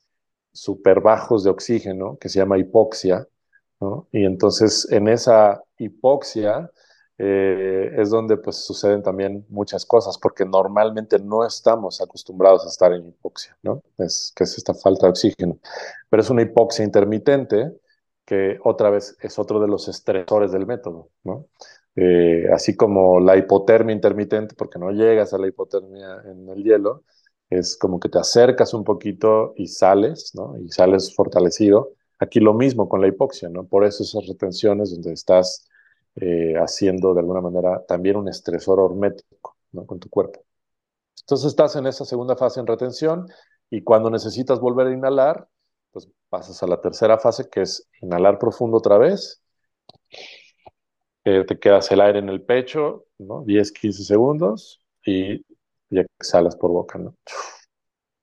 [0.52, 3.26] súper bajos de oxígeno, que se llama hipoxia,
[3.80, 4.08] ¿no?
[4.12, 6.70] Y entonces en esa hipoxia
[7.18, 12.92] eh, es donde pues suceden también muchas cosas, porque normalmente no estamos acostumbrados a estar
[12.92, 13.82] en hipoxia, ¿no?
[13.98, 15.58] Es que es esta falta de oxígeno.
[16.10, 17.72] Pero es una hipoxia intermitente
[18.24, 21.46] que otra vez es otro de los estresores del método, ¿no?
[21.96, 27.04] Eh, así como la hipotermia intermitente, porque no llegas a la hipotermia en el hielo,
[27.50, 30.58] es como que te acercas un poquito y sales, ¿no?
[30.58, 31.92] Y sales fortalecido.
[32.18, 33.64] Aquí lo mismo con la hipoxia, ¿no?
[33.66, 35.68] Por eso esas retenciones donde estás
[36.16, 39.56] eh, haciendo de alguna manera también un estresor hormético
[39.86, 40.44] con tu cuerpo.
[41.20, 43.26] Entonces estás en esa segunda fase en retención
[43.70, 45.48] y cuando necesitas volver a inhalar,
[45.90, 49.42] pues pasas a la tercera fase que es inhalar profundo otra vez.
[51.24, 53.42] Eh, te quedas el aire en el pecho, ¿no?
[53.44, 55.44] 10, 15 segundos y
[55.88, 57.00] ya exhalas por boca.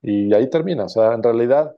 [0.02, 0.86] Y ahí termina.
[0.86, 1.76] O sea, en realidad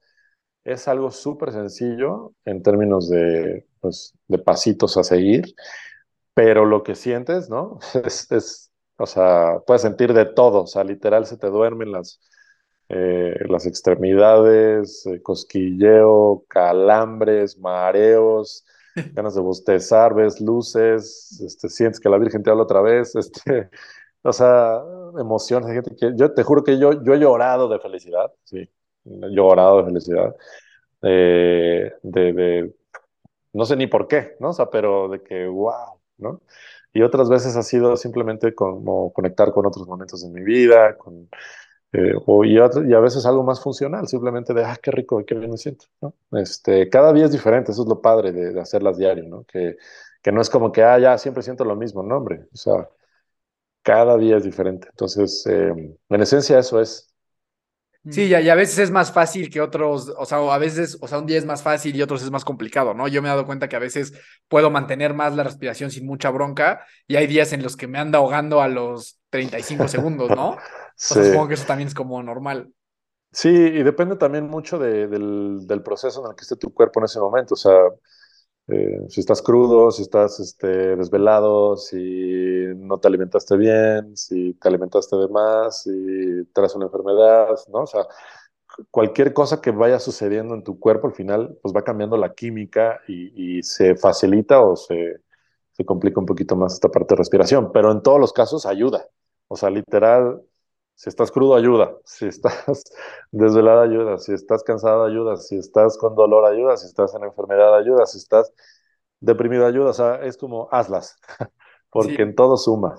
[0.63, 5.55] es algo súper sencillo en términos de, pues, de pasitos a seguir
[6.33, 7.79] pero lo que sientes, ¿no?
[8.05, 12.19] Es, o sea, puedes sentir de todo, o sea, literal se te duermen las,
[12.89, 18.65] eh, las extremidades, eh, cosquilleo, calambres, mareos,
[19.13, 23.69] ganas de bostezar, ves luces, este, sientes que la Virgen te habla otra vez, este,
[24.21, 24.81] o sea,
[25.19, 28.57] emociones, gente que, yo te juro que yo, yo he llorado de felicidad, sí,
[29.05, 30.35] he llorado de felicidad,
[31.01, 32.75] eh, de, de,
[33.53, 34.49] no sé ni por qué, ¿no?
[34.49, 35.99] O sea, pero de que, wow,
[36.93, 41.29] y otras veces ha sido simplemente como conectar con otros momentos de mi vida, con,
[41.93, 42.67] eh, o, y, a,
[42.99, 45.85] veces algo más funcional, simplemente de, ah, qué rico, qué bien me siento.
[46.31, 49.43] Este, cada día es diferente, eso es lo padre de, de hacerlas diario, ¿no?
[49.45, 49.77] Que,
[50.21, 52.47] que no es como que, ah, ya siempre siento lo mismo, no, hombre.
[52.53, 52.89] O sea,
[53.83, 54.87] cada día es diferente.
[54.89, 55.73] Entonces, eh,
[56.09, 57.12] en esencia eso es.
[58.09, 61.19] Sí, y a, veces es más fácil que otros, o sea, a veces, o sea,
[61.19, 63.07] un día es más fácil y otros es más complicado, ¿no?
[63.07, 64.13] Yo me he dado cuenta que a veces
[64.49, 67.99] puedo mantener más la respiración sin mucha bronca y hay días en los que me
[67.99, 70.57] anda ahogando a los 35 segundos, ¿no?
[70.97, 71.13] sí.
[71.13, 72.73] supongo que eso también es como normal.
[73.31, 77.05] Sí, y depende también mucho del, del, proceso en el que esté tu cuerpo en
[77.05, 77.53] ese momento.
[77.53, 77.73] O sea,
[78.67, 84.67] eh, si estás crudo, si estás este, desvelado, si no te alimentaste bien, si te
[84.69, 87.81] alimentaste de más, si traes una enfermedad, ¿no?
[87.81, 88.05] O sea,
[88.91, 92.99] cualquier cosa que vaya sucediendo en tu cuerpo al final, pues va cambiando la química
[93.07, 95.21] y, y se facilita o se,
[95.71, 99.07] se complica un poquito más esta parte de respiración, pero en todos los casos ayuda.
[99.47, 100.41] O sea, literal,
[101.03, 101.97] si estás crudo, ayuda.
[102.05, 102.63] Si estás
[103.31, 104.17] desvelada, ayuda.
[104.19, 105.35] Si estás cansado, ayuda.
[105.35, 106.77] Si estás con dolor, ayuda.
[106.77, 108.05] Si estás en enfermedad, ayuda.
[108.05, 108.53] Si estás
[109.19, 109.89] deprimido, ayuda.
[109.89, 111.17] O sea, es como hazlas,
[111.89, 112.95] porque en todo suma.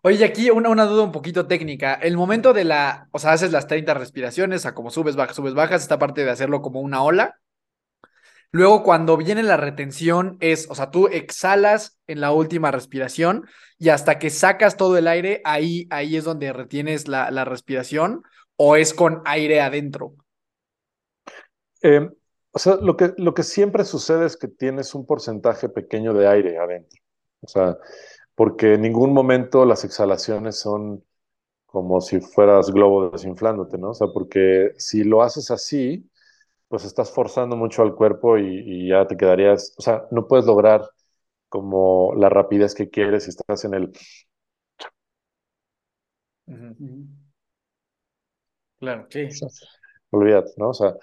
[0.00, 1.92] Oye, aquí una, una duda un poquito técnica.
[1.92, 5.52] El momento de la, o sea, haces las 30 respiraciones, a como subes, bajas, subes,
[5.52, 7.41] bajas, esta parte de hacerlo como una ola.
[8.54, 13.46] Luego, cuando viene la retención, es, o sea, tú exhalas en la última respiración
[13.78, 18.22] y hasta que sacas todo el aire, ahí, ahí es donde retienes la, respiración,
[18.56, 20.14] o es con aire adentro.
[21.80, 22.12] Em,
[22.50, 26.28] o sea, lo que, lo que siempre sucede es que tienes un porcentaje pequeño de
[26.28, 27.00] aire adentro.
[27.40, 27.78] O sea,
[28.34, 31.02] porque en ningún momento las exhalaciones son
[31.64, 33.90] como si fueras globo desinflándote, ¿no?
[33.90, 36.06] O sea, porque si lo haces así,
[36.72, 40.80] pues estás forzando mucho al cuerpo y, ya te quedarías, o sea, no puedes lograr
[41.50, 43.92] como la rapidez que quieres si estás en el...
[48.78, 49.28] Claro, sí.
[50.12, 50.70] Olvídate, ¿no?
[50.70, 50.96] O sea,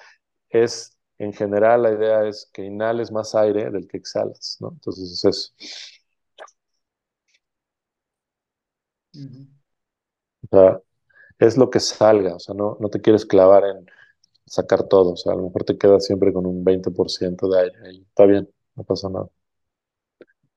[0.49, 4.70] es, en general la idea es que inhales más aire del que exhalas, ¿no?
[4.72, 5.53] Entonces es eso.
[10.41, 10.82] O sea,
[11.38, 13.86] es lo que salga, o sea, no, no te quieres clavar en
[14.50, 15.14] sacar todo.
[15.14, 18.02] O sea, a lo mejor te quedas siempre con un 20% de aire ahí.
[18.02, 19.30] Está bien, no pasa nada.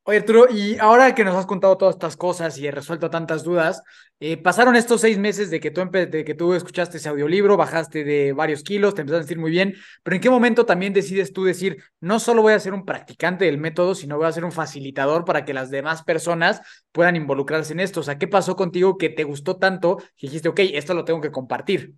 [0.04, 3.44] Oye, Arturo, y ahora que nos has contado todas estas cosas y he resuelto tantas
[3.44, 3.82] dudas,
[4.18, 8.02] eh, pasaron estos seis meses de que, tú de que tú escuchaste ese audiolibro, bajaste
[8.02, 11.32] de varios kilos, te empezaste a sentir muy bien, pero ¿en qué momento también decides
[11.32, 14.44] tú decir, no solo voy a ser un practicante del método, sino voy a ser
[14.44, 18.00] un facilitador para que las demás personas puedan involucrarse en esto?
[18.00, 21.20] O sea, ¿qué pasó contigo que te gustó tanto que dijiste, ok, esto lo tengo
[21.20, 21.94] que compartir?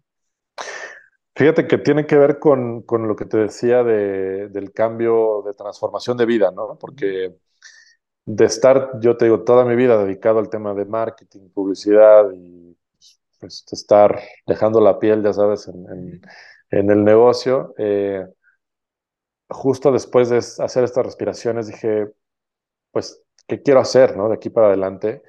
[1.36, 5.54] Fíjate que tiene que ver con, con lo que te decía de, del cambio de
[5.54, 6.78] transformación de vida, ¿no?
[6.78, 7.34] Porque
[8.24, 12.76] de estar, yo te digo, toda mi vida dedicado al tema de marketing, publicidad y
[13.40, 16.22] pues, estar dejando la piel, ya sabes, en,
[16.70, 18.26] en, el negocio, eh,
[19.48, 22.08] justo después de hacer estas respiraciones dije,
[22.92, 24.28] pues, ¿qué quiero hacer, ¿no?
[24.28, 25.22] De aquí para adelante.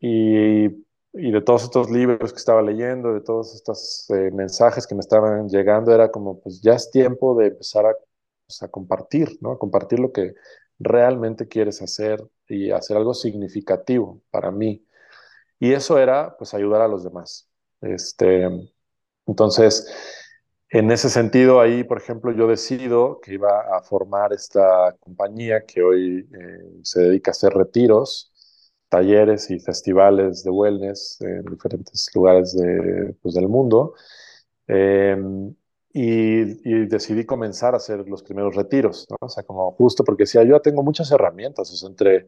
[0.00, 0.85] Y
[1.18, 5.00] y de todos estos libros que estaba leyendo, de todos estos eh, mensajes que me
[5.00, 7.94] estaban llegando, era como, pues ya es tiempo de empezar a,
[8.46, 9.52] pues, a, compartir, ¿no?
[9.52, 10.34] A compartir lo que
[10.78, 14.84] realmente quieres hacer y hacer algo significativo para mí.
[15.58, 17.48] Y eso era, pues, ayudar a los demás.
[17.80, 18.48] Este,
[19.26, 19.86] entonces,
[20.70, 25.82] en ese sentido, ahí, por ejemplo, yo decido que iba a formar esta compañía que
[25.82, 28.32] hoy eh, se dedica a hacer retiros
[28.88, 33.94] talleres y festivales de wellness en diferentes lugares de, pues, del mundo.
[34.66, 35.54] Em,
[35.92, 39.16] y, decidí comenzar a hacer los primeros retiros, ¿no?
[39.20, 42.26] O sea, como justo porque decía, yo tengo muchas herramientas, o entre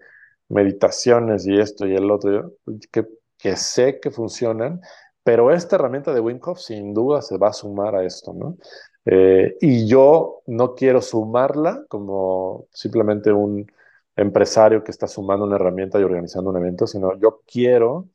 [0.48, 2.54] meditaciones y esto y el otro,
[2.90, 3.06] que,
[3.38, 4.80] que sé que funcionan,
[5.22, 8.56] pero esta herramienta de Wim sin duda se va a sumar a esto, ¿no?
[9.04, 13.70] Eh, y yo no quiero sumarla como simplemente un,
[14.18, 18.08] empresario que está sumando una herramienta y organizando un evento, sino yo quiero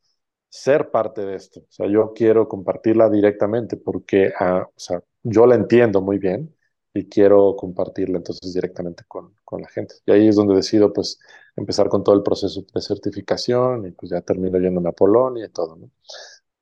[0.48, 1.60] ser parte de esto.
[1.60, 6.54] O sea, yo quiero compartirla directamente porque ah, o sea, yo la entiendo muy bien
[6.94, 9.96] y quiero compartirla entonces directamente con, con, la gente.
[10.06, 11.18] Y ahí es donde decido pues
[11.56, 15.50] empezar con todo el proceso de certificación y pues ya termino yendo a Polonia y
[15.50, 15.78] todo.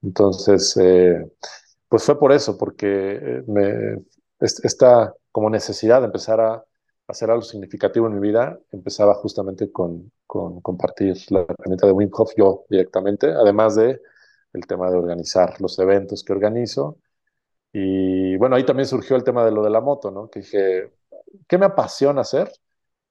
[0.03, 1.31] Entonces, eh,
[1.89, 4.03] pues fue por eso, porque eh, me,
[4.41, 6.65] esta como necesidad de empezar a
[7.13, 12.11] hacer algo significativo en mi vida, empezaba justamente con, con compartir la herramienta de Wim
[12.13, 14.01] Hof yo directamente, además de
[14.53, 16.99] el tema de organizar los eventos que organizo.
[17.73, 20.29] Y bueno, ahí también surgió el tema de lo de la moto, ¿no?
[20.31, 20.93] Que dije,
[21.49, 22.53] ¿qué me apasiona hacer?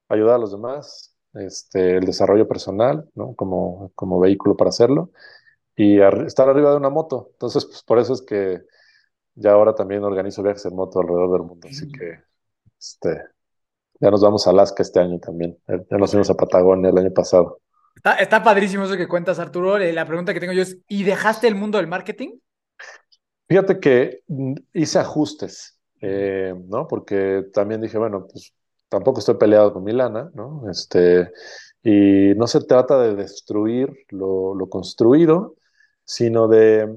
[0.09, 3.35] Ayudar a los demás este, el desarrollo personal, ¿no?
[3.35, 5.11] Como, como vehículo para hacerlo,
[5.75, 7.29] y estar arriba de una moto.
[7.33, 8.61] Entonces, pues por eso es que
[9.35, 12.19] ya ahora también organizo viajes en moto alrededor del mundo, así que
[12.79, 13.21] este,
[14.01, 15.57] ya nos vamos a Alaska este año también.
[15.67, 17.61] Ya nos fuimos a Patagonia el año pasado.
[17.95, 19.77] Está, está padrísimo eso que cuentas, Arturo.
[19.77, 22.39] Eh, la pregunta que tengo yo es, ¿y dejaste el mundo del marketing?
[23.47, 26.87] Fíjate que mm, hice ajustes, eh, ¿no?
[26.87, 28.53] Porque también dije, bueno, pues
[28.89, 30.63] tampoco estoy peleado con Milana, ¿no?
[30.69, 31.31] Este,
[31.83, 35.55] y no se trata de destruir lo, lo construido,
[36.03, 36.89] sino de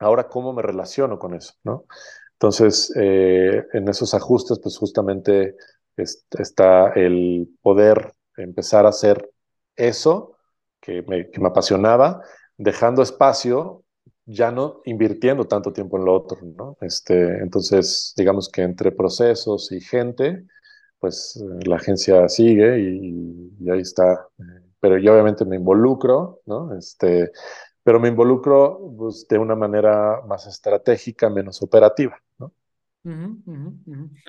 [0.00, 1.84] ahora cómo me relaciono con eso, ¿no?
[2.32, 5.56] Entonces, eh, en esos ajustes, pues justamente
[5.96, 9.30] está el poder empezar a hacer
[9.76, 10.36] eso
[10.80, 12.22] que me, que me apasionaba,
[12.56, 13.84] dejando espacio
[14.26, 16.76] ya no invirtiendo tanto tiempo en lo otro, ¿no?
[16.80, 20.44] Este, entonces, digamos que entre procesos y gente,
[20.98, 24.28] pues eh, la agencia sigue y, ahí está.
[24.80, 26.76] Pero yo obviamente me involucro, ¿no?
[26.76, 27.30] Este,
[27.82, 32.52] pero me involucro pues, de una manera más estratégica, menos operativa, ¿no?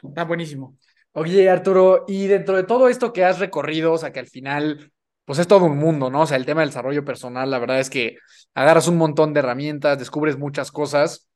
[0.03, 0.77] Está buenísimo.
[1.19, 4.91] Oye, Arturo, y dentro de todo esto que has recorrido, o sea, que al final
[5.25, 6.21] pues es todo un mundo, ¿no?
[6.21, 8.17] O sea, el tema del desarrollo personal, la verdad es que
[8.53, 11.27] agarras un montón de herramientas, descubres muchas cosas.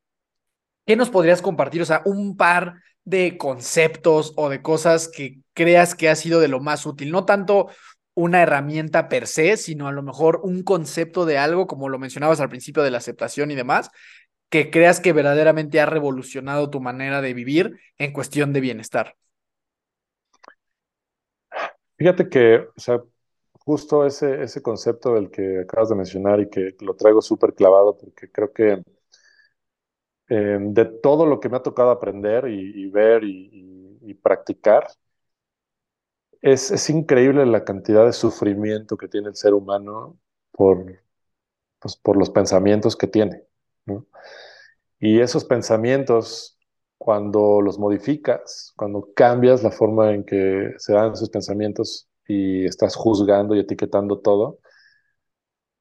[0.86, 1.82] ¿Qué nos podrías compartir?
[1.82, 2.76] O sea, un par
[3.06, 7.26] de conceptos o de cosas que creas que ha sido de lo más útil, no
[7.26, 7.70] tanto
[8.14, 12.40] una herramienta per se, sino a lo mejor un concepto de algo, como lo mencionabas
[12.40, 13.90] al principio de la aceptación y demás,
[14.52, 19.16] que creas que verdaderamente ha revolucionado tu manera de vivir en cuestión de bienestar.
[22.02, 23.00] Fíjate que, o sea,
[23.60, 27.96] justo ese, ese concepto del que acabas de mencionar y que lo traigo súper clavado
[27.96, 28.82] porque creo que
[30.30, 34.88] eh, de todo lo que me ha tocado aprender y, ver y, practicar,
[36.42, 40.18] es, es, increíble la cantidad de sufrimiento que tiene el ser humano
[40.52, 41.04] por,
[41.78, 43.44] pues, por los pensamientos que tiene.
[45.00, 46.58] Y esos pensamientos,
[47.04, 52.96] cuando los modificas, cuando cambias la forma en que se dan esos pensamientos, y estás
[52.96, 54.60] juzgando y etiquetando todo,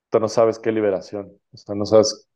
[0.09, 2.27] tú no sabes qué liberación, o sea, no sabes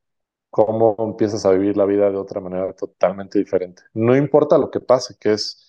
[0.50, 3.84] cómo empiezas a vivir la vida de otra manera totalmente diferente.
[3.94, 5.66] No importa lo que pase, que es,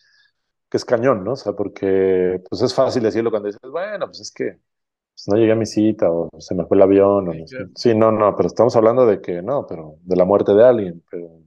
[0.70, 1.32] que es cañón, ¿no?
[1.32, 4.59] O sea, porque pues es fácil decirlo cuando dices, bueno, pues es que
[5.13, 7.30] pues, no llegué a mi cita o se me fue el avión.
[7.30, 7.34] O
[7.76, 11.01] sí, no, no, pero estamos hablando de que no, pero de la muerte de alguien,
[11.09, 11.45] pero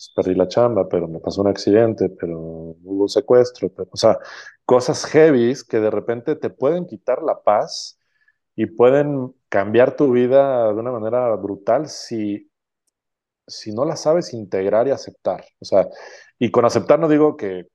[0.00, 3.96] pues, perdí la chamba, pero me pasó un accidente, pero hubo un secuestro, pero, o
[3.96, 4.18] sea,
[4.64, 7.98] cosas heavy que de repente te pueden quitar la paz
[8.56, 12.50] y pueden cambiar tu vida de una manera brutal si,
[13.46, 15.44] si no la sabes integrar y aceptar.
[15.60, 15.88] O sea,
[16.38, 17.68] y con aceptar no digo que,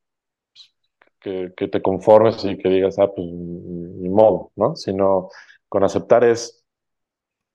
[1.20, 4.76] que, que te conformes y que digas, ah, pues ni modo, ¿no?
[4.76, 5.30] Sino
[5.70, 6.64] con aceptar es,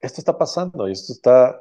[0.01, 1.61] esto está pasando y esto está,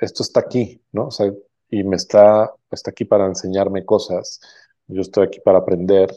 [0.00, 1.08] esto está aquí, ¿no?
[1.08, 1.32] O sea,
[1.72, 4.40] y me está, está aquí para enseñarme cosas,
[4.88, 6.10] yo estoy aquí para aprender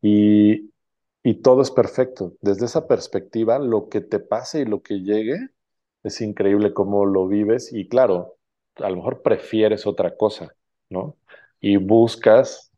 [0.00, 0.72] y,
[1.24, 2.34] y todo es perfecto.
[2.40, 5.48] Desde esa perspectiva, lo que te pase y lo que llegue,
[6.04, 8.36] es increíble cómo lo vives y claro,
[8.76, 10.54] a lo mejor prefieres otra cosa,
[10.88, 11.16] ¿no?
[11.60, 12.70] Y buscas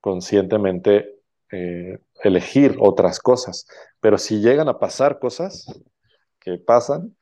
[0.00, 1.18] conscientemente
[1.52, 3.66] eh, elegir otras cosas,
[4.00, 5.66] pero si llegan a pasar cosas
[6.40, 7.14] que pasan,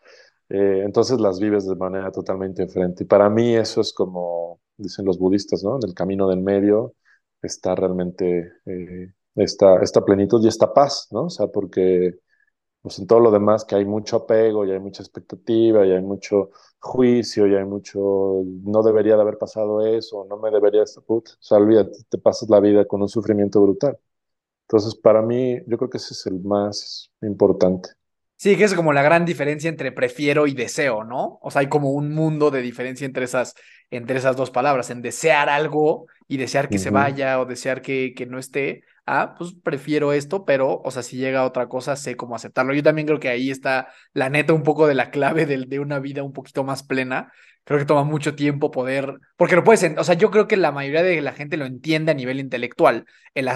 [0.48, 3.04] eh, entonces las vives de manera totalmente diferente.
[3.04, 5.76] Y para mí eso es como, dicen los budistas, ¿no?
[5.76, 6.94] En el camino del medio
[7.42, 11.24] está realmente eh, esta, esta, plenitud y esta paz, ¿no?
[11.24, 12.18] O sea, porque
[12.82, 16.02] pues en todo lo demás que hay mucho apego y hay mucha expectativa y hay
[16.02, 21.28] mucho juicio y hay mucho, no debería de haber pasado eso, no me debería, put,
[21.30, 23.98] o sea, olvídate, te pasas la vida con un sufrimiento brutal.
[24.64, 27.90] Entonces, para mí, yo creo que ese es el más importante.
[28.38, 31.38] Sí, que es como la gran diferencia entre prefiero y deseo, ¿no?
[31.40, 33.54] O sea, hay como un mundo de diferencia entre esas,
[33.90, 38.12] entre esas dos palabras, en desear algo y desear que se vaya o desear que,
[38.14, 38.82] que no esté.
[39.06, 42.74] Ah, pues prefiero esto, pero, o sea, si llega otra cosa, sé cómo aceptarlo.
[42.74, 45.78] Yo también creo que ahí está la neta un poco de la clave de, de
[45.80, 47.32] una vida un poquito más plena.
[47.64, 50.72] Creo que toma mucho tiempo poder, porque lo puedes, o sea, yo creo que la
[50.72, 53.48] mayoría de la gente lo entiende a nivel intelectual, el,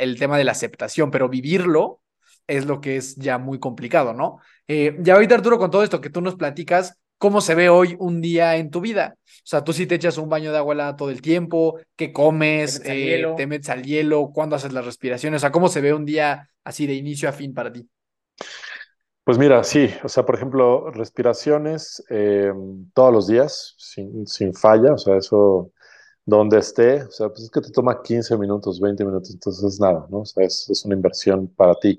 [0.00, 2.00] el tema de la aceptación, pero vivirlo
[2.46, 4.38] es lo que es ya muy complicado, ¿no?
[4.68, 7.96] Eh, ya ahorita, Arturo, con todo esto que tú nos platicas, ¿cómo se ve hoy
[7.98, 9.16] un día en tu vida?
[9.18, 12.12] O sea, tú sí te echas un baño de agua helada todo el tiempo, ¿qué
[12.12, 12.82] comes?
[12.84, 14.30] Eh, ¿Te metes, al hielo?
[14.34, 15.38] ¿Cuándo haces las respiraciones?
[15.38, 17.88] O sea, ¿cómo se ve un día así de inicio a fin para ti?
[19.24, 22.52] Pues mira, sí, o sea, por ejemplo, respiraciones eh,
[22.92, 25.72] todos los días, sin, sin falla, o sea, eso
[26.26, 30.06] donde esté, o sea, pues es que te toma 15 minutos, 20 minutos, entonces nada,
[30.10, 30.20] ¿no?
[30.20, 31.98] O sea, es, es una inversión para ti.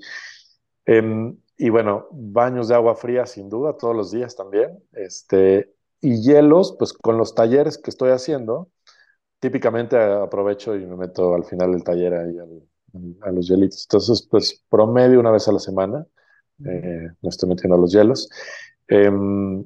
[0.85, 4.83] Em, y bueno, baños de agua fría sin duda, todos los días también.
[4.93, 8.69] Este, y hielos, pues con los talleres que estoy haciendo,
[9.39, 12.37] típicamente aprovecho y me meto al final del taller ahí
[13.21, 13.85] a los hielitos.
[13.89, 16.05] Entonces, pues promedio una vez a la semana
[16.65, 18.29] eh, me estoy metiendo a los hielos.
[18.87, 19.65] Em,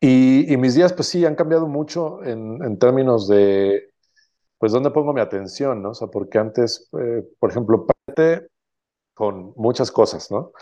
[0.00, 3.90] y, mis días, pues sí, han cambiado mucho en, términos de,
[4.58, 5.90] pues, dónde pongo mi atención, ¿no?
[5.90, 8.48] O sea, porque antes, eh, por ejemplo, parte
[9.18, 10.52] con muchas cosas, ¿no?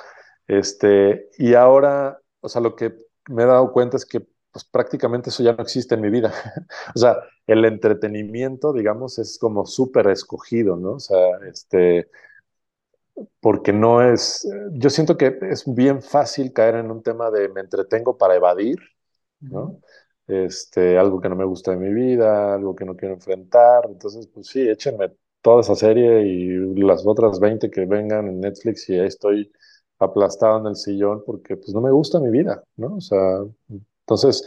[0.49, 2.97] Este, y ahora, o sea, lo que
[3.29, 6.33] me he dado cuenta es que pues prácticamente eso ya no existe en mi vida.
[6.95, 10.93] o sea, el entretenimiento, digamos, es como súper escogido, ¿no?
[10.93, 11.19] O sea,
[11.53, 12.09] este,
[13.41, 17.61] porque no es, yo siento que es bien fácil caer en un tema de me
[17.61, 18.79] entretengo para evadir,
[19.41, 19.81] ¿no?
[20.27, 24.27] Este, algo que no me gusta de mi vida, algo que no quiero enfrentar, entonces,
[24.29, 25.13] pues sí, échenme
[25.47, 29.53] toda esa serie y las otras 20 que vengan en Netflix y ahí estoy
[30.01, 32.97] aplastado en el sillón porque pues no me gusta mi vida, ¿no?
[32.97, 34.45] O sea, entonces,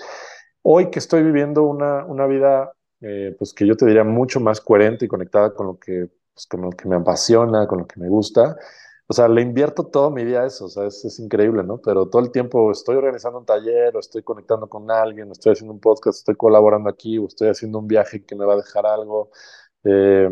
[0.62, 4.60] hoy que estoy viviendo una, una vida, eh, pues que yo te diría mucho más
[4.60, 7.98] coherente y conectada con lo que, pues, con lo que me apasiona, con lo que
[7.98, 8.58] me gusta,
[9.08, 11.78] o sea, le invierto todo mi día a eso, o sea, es, es, increíble, ¿no?
[11.82, 15.54] Pero todo el tiempo estoy organizando un taller, o estoy conectando con alguien, o estoy
[15.54, 18.58] haciendo un podcast, estoy colaborando aquí, o estoy haciendo un viaje que me va a
[18.58, 19.32] dejar algo,
[19.86, 20.30] eh,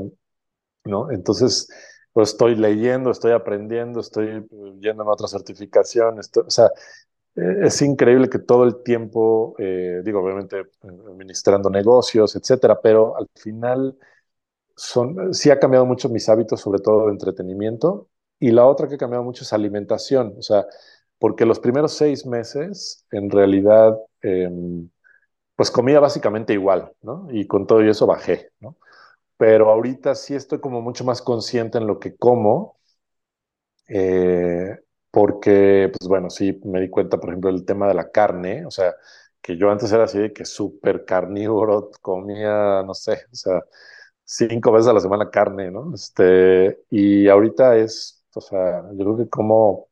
[0.88, 1.12] ¿no?
[1.12, 1.70] Entonces,
[2.14, 4.48] pues estoy leyendo, estoy aprendiendo, estoy
[4.80, 6.72] yendo a otra certificación, o sea,
[7.36, 13.28] eh, es increíble que todo el tiempo, eh, digo, obviamente administrando negocios, etcétera, pero al
[13.36, 13.98] final
[14.76, 18.10] son, sí ha cambiado mucho mis hábitos, sobre todo de entretenimiento,
[18.40, 20.66] y la otra que ha cambiado mucho es alimentación, o sea,
[21.20, 24.90] porque los primeros seis meses, en realidad, em,
[25.56, 27.28] pues comía básicamente igual, ¿no?
[27.32, 28.78] Y con todo eso bajé, ¿no?
[29.38, 32.78] Pero ahorita sí estoy como mucho más consciente en lo que como,
[33.88, 34.78] eh,
[35.12, 38.72] porque, pues bueno, sí me di cuenta, por ejemplo, del tema de la carne, o
[38.72, 38.96] sea,
[39.42, 43.62] que yo antes era así de que súper carnívoro, comía, no sé, o sea,
[44.26, 45.94] cinco veces a la semana carne, ¿no?
[45.96, 49.88] Este, y ahorita es, o sea, yo creo que como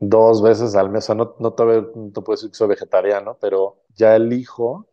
[0.00, 2.68] dos veces al mes, o sea, no, no te, no te puedo decir que soy
[2.68, 4.86] vegetariano, pero ya elijo, o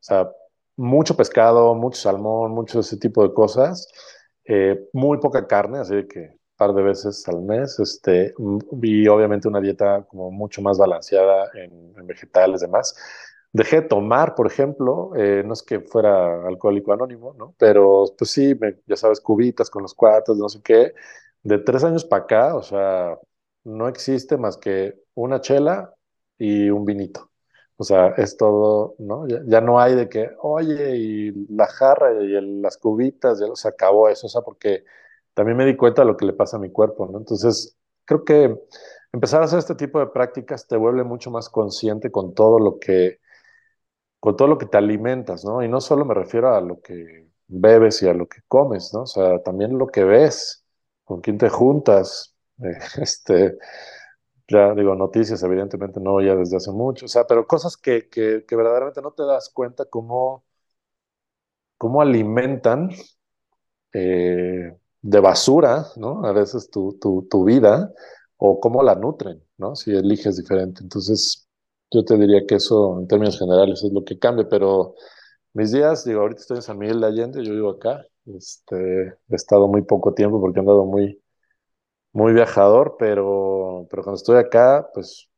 [0.00, 0.30] sea,
[0.78, 3.88] mucho pescado, mucho salmón, mucho ese tipo de cosas,
[4.44, 8.34] eh, muy poca carne, así que un par de veces al mes, este,
[8.82, 12.94] y obviamente una dieta como mucho más balanceada en, vegetales y demás.
[13.52, 17.54] Dejé de tomar, por ejemplo, eh, no es que fuera alcohólico anónimo, ¿no?
[17.58, 18.54] Pero pues sí,
[18.86, 20.94] ya sabes, cubitas con los cuates, no sé qué.
[21.42, 23.18] De tres años para acá, o sea,
[23.64, 25.94] no existe más que una chela
[26.38, 27.27] y un vinito.
[27.80, 29.26] O sea, es todo, ¿no?
[29.28, 32.28] Ya, no hay de que, oye, y la jarra y
[32.60, 34.84] las cubitas, ya se acabó eso, o sea, porque
[35.34, 37.18] también me di cuenta de lo que le pasa a mi cuerpo, ¿no?
[37.18, 38.58] Entonces, creo que
[39.12, 42.78] empezar a hacer este tipo de prácticas te vuelve mucho más consciente con todo lo
[42.80, 43.20] que,
[44.20, 45.62] con todo lo que te alimentas, ¿no?
[45.62, 49.02] Y no solo me refiero a lo que bebes y a lo que comes, ¿no?
[49.02, 50.64] O sea, también lo que ves,
[51.04, 52.34] con quién te juntas,
[53.00, 53.58] este
[54.48, 58.44] ya digo, noticias evidentemente no ya desde hace mucho, o sea, pero cosas que, que,
[58.46, 60.44] que verdaderamente no te das cuenta cómo,
[61.76, 62.90] cómo alimentan
[63.92, 66.24] eh, de basura, ¿no?
[66.26, 67.92] A veces tu, tu, tu, vida
[68.36, 69.74] o cómo la nutren, ¿no?
[69.76, 70.82] Si eliges diferente.
[70.82, 71.48] Entonces,
[71.90, 74.94] yo te diría que eso en términos generales es lo que cambia, pero
[75.54, 78.76] mis días, digo, ahorita estoy en San Miguel de Allende, yo vivo acá, este,
[79.28, 81.20] he estado muy poco tiempo porque he andado muy
[82.18, 85.28] muy viajador, pero, pero cuando estoy acá, pues,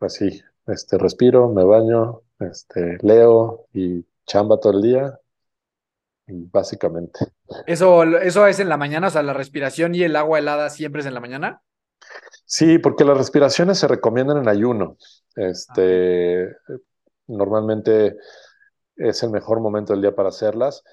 [0.00, 5.18] así, este, respiro, me baño, este, leo y chamba todo el día,
[6.26, 7.18] básicamente.
[7.66, 9.06] ¿Eso, ¿Eso es en la mañana?
[9.06, 11.62] O sea, la respiración y el agua helada siempre es en la mañana.
[12.44, 14.98] Sí, porque las respiraciones se recomiendan en ayuno.
[15.34, 16.76] Este, ah,
[17.26, 18.16] normalmente
[18.96, 20.84] es el mejor momento del día para hacerlas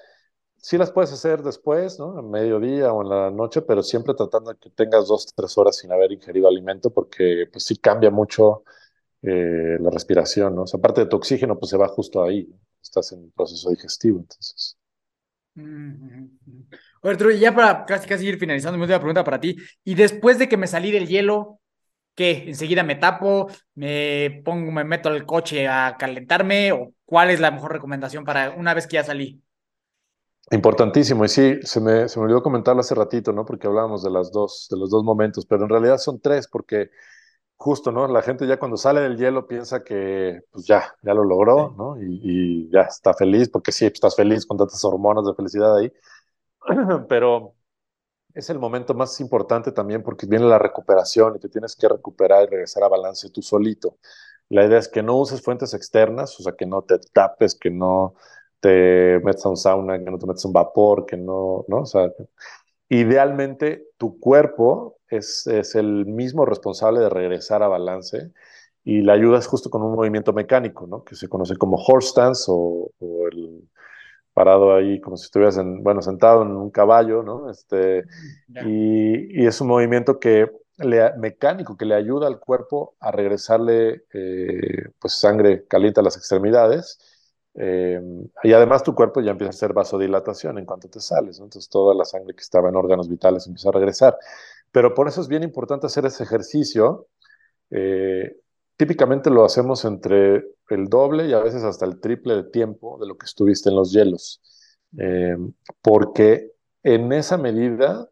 [0.60, 2.18] sí las puedes hacer después, ¿no?
[2.18, 5.76] A mediodía o en la noche, pero siempre tratando de que tengas dos, tres horas
[5.76, 8.64] sin haber ingerido alimento, porque pues sí cambia mucho
[9.22, 10.62] eh, la respiración, ¿no?
[10.62, 12.48] O sea, aparte de tu oxígeno, pues se va justo ahí,
[12.82, 14.76] estás en el proceso digestivo, entonces.
[17.02, 19.56] Oye, Arturo, ya para casi, casi ir finalizando, me última pregunta para ti.
[19.84, 21.60] Y después de que me salí del hielo,
[22.14, 22.44] ¿qué?
[22.48, 23.48] ¿Enseguida me tapo?
[23.74, 26.72] ¿Me pongo, me meto al coche a calentarme?
[26.72, 29.42] ¿O cuál es la mejor recomendación para una vez que ya salí?
[30.52, 33.44] Importantísimo, y sí, se me, se me olvidó comentarlo hace ratito, ¿no?
[33.44, 36.90] Porque hablábamos de las dos, de los dos momentos, pero en realidad son tres, porque
[37.60, 38.08] justo, ¿no?
[38.08, 42.02] La gente ya cuando sale del hielo piensa que, pues ya, ya lo logró, ¿no?
[42.02, 45.92] Y, ya está feliz, porque sí, estás feliz con tantas hormonas de felicidad ahí.
[47.08, 47.54] pero
[48.34, 52.44] es el momento más importante también porque viene la recuperación y te tienes que recuperar
[52.44, 53.98] y regresar a balance tú solito.
[54.48, 57.70] La idea es que no uses fuentes externas, o sea, que no te tapes, que
[57.70, 58.14] no
[58.60, 61.78] te metas a un sauna, que no te metas un vapor, que no, ¿no?
[61.82, 62.10] O sea,
[62.88, 68.32] idealmente tu cuerpo es, es el mismo responsable de regresar a balance
[68.84, 71.04] y la ayudas justo con un movimiento mecánico, ¿no?
[71.04, 73.68] Que se conoce como horse stance o, o el
[74.32, 77.50] parado ahí como si estuvieras, en, bueno, sentado en un caballo, ¿no?
[77.50, 78.04] Este,
[78.66, 84.04] y, y, es un movimiento que le, mecánico que le ayuda al cuerpo a regresarle
[84.12, 86.98] eh, pues sangre caliente a las extremidades.
[87.54, 88.00] Eh,
[88.44, 91.94] y además tu cuerpo ya empieza a hacer vasodilatación en cuanto te sales, entonces toda
[91.94, 94.16] la sangre que estaba en órganos vitales empieza a regresar.
[94.72, 97.08] Pero por eso es bien importante hacer ese ejercicio.
[97.70, 98.36] Eh,
[98.76, 103.06] típicamente lo hacemos entre el doble y a veces hasta el triple de tiempo de
[103.06, 104.40] lo que estuviste en los hielos.
[104.98, 105.36] Eh,
[105.82, 108.08] porque en esa medida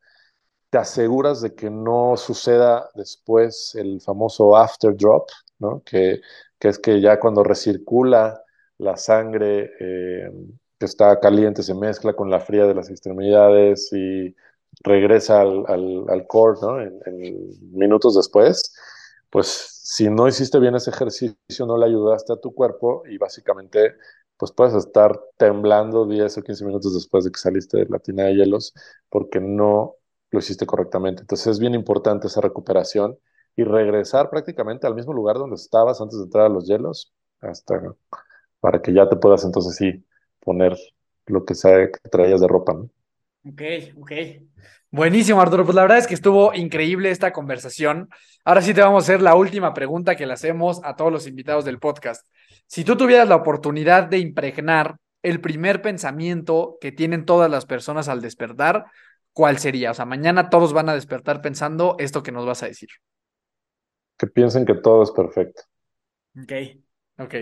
[0.70, 5.28] te aseguras de que no suceda después el famoso after drop,
[5.58, 5.82] ¿no?
[5.84, 6.20] que,
[6.58, 8.42] que es que ya cuando recircula
[8.78, 10.30] la sangre eh,
[10.78, 14.34] que está caliente se mezcla con la fría de las extremidades y
[14.84, 16.58] regresa al, al, al core
[17.06, 18.74] en minutos después,
[19.30, 19.48] pues
[19.84, 23.94] si no hiciste bien ese ejercicio, no le ayudaste a tu cuerpo y básicamente
[24.36, 28.24] pues puedes estar temblando 10 o 15 minutos después de que saliste de la tina
[28.24, 28.72] de hielos
[29.08, 29.96] porque no
[30.30, 31.22] lo hiciste correctamente.
[31.22, 33.18] Entonces es bien importante esa recuperación
[33.56, 37.80] y regresar prácticamente al mismo lugar donde estabas antes de entrar a los hielos hasta
[38.60, 40.04] para que ya te puedas entonces sí
[40.40, 40.76] poner
[41.26, 42.74] lo que sea que traías de ropa.
[42.74, 42.90] ¿no?
[43.44, 43.62] Ok,
[43.96, 44.12] ok.
[44.90, 45.64] Buenísimo, Arturo.
[45.64, 48.08] Pues la verdad es que estuvo increíble esta conversación.
[48.44, 51.26] Ahora sí te vamos a hacer la última pregunta que le hacemos a todos los
[51.26, 52.26] invitados del podcast.
[52.66, 58.08] Si tú tuvieras la oportunidad de impregnar el primer pensamiento que tienen todas las personas
[58.08, 58.86] al despertar,
[59.32, 59.90] ¿cuál sería?
[59.90, 62.88] O sea, mañana todos van a despertar pensando esto que nos vas a decir.
[64.16, 65.62] Que piensen que todo es perfecto.
[66.42, 66.52] Ok.
[67.18, 67.34] Ok.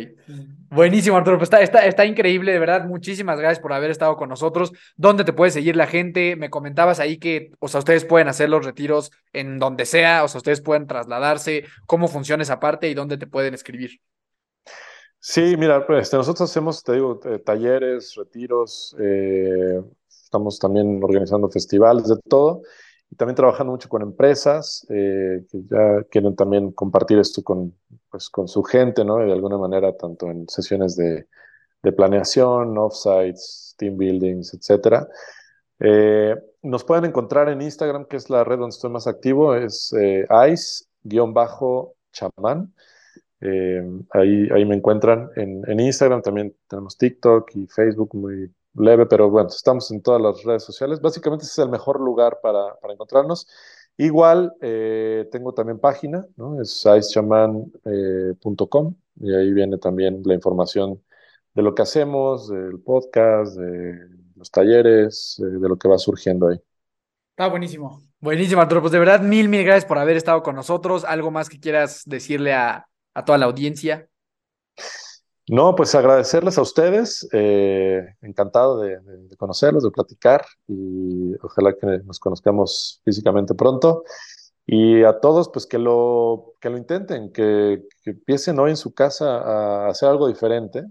[0.70, 1.36] Buenísimo, Arturo.
[1.36, 2.86] Pues está, está, está, increíble, de verdad.
[2.86, 4.72] Muchísimas gracias por haber estado con nosotros.
[4.96, 6.34] ¿Dónde te puede seguir la gente?
[6.34, 10.28] Me comentabas ahí que, o sea, ustedes pueden hacer los retiros en donde sea, o
[10.28, 11.64] sea, ustedes pueden trasladarse.
[11.86, 14.00] ¿Cómo funciona esa parte y dónde te pueden escribir?
[15.18, 22.08] Sí, mira, pues nosotros hacemos, te digo, eh, talleres, retiros, eh, estamos también organizando festivales,
[22.08, 22.62] de todo
[23.10, 27.74] y también trabajando mucho con empresas eh, que ya quieren también compartir esto con,
[28.10, 29.18] pues, con su gente, ¿no?
[29.18, 31.26] De alguna manera, tanto en sesiones de,
[31.82, 35.08] de planeación, offsites, team buildings, etcétera.
[35.78, 39.94] Eh, nos pueden encontrar en Instagram, que es la red donde estoy más activo, es
[39.98, 41.42] eh, ice-chamán.
[44.10, 49.30] Ahí, ahí me encuentran en, en Instagram, también tenemos TikTok y Facebook muy leve, pero
[49.30, 51.00] bueno, estamos en todas las redes sociales.
[51.00, 53.48] Básicamente ese es el mejor lugar para, para encontrarnos.
[53.96, 56.60] Igual eh, tengo también página, ¿no?
[56.60, 61.02] Es sizechaman.com eh, y ahí viene también la información
[61.54, 66.48] de lo que hacemos, del podcast, de los talleres, eh, de lo que va surgiendo
[66.48, 66.60] ahí.
[67.30, 68.02] Está buenísimo.
[68.20, 68.82] Buenísimo, Arturo.
[68.82, 71.04] Pues de verdad, mil, mil gracias por haber estado con nosotros.
[71.04, 74.08] ¿Algo más que quieras decirle a, a toda la audiencia?
[75.48, 81.86] No, pues agradecerles a ustedes, eh, encantado de, de, conocerlos, de platicar y ojalá que
[82.04, 84.02] nos conozcamos físicamente pronto.
[84.66, 88.92] Y a todos, pues que lo, que lo intenten, que, que empiecen hoy en su
[88.92, 90.84] casa a hacer algo diferente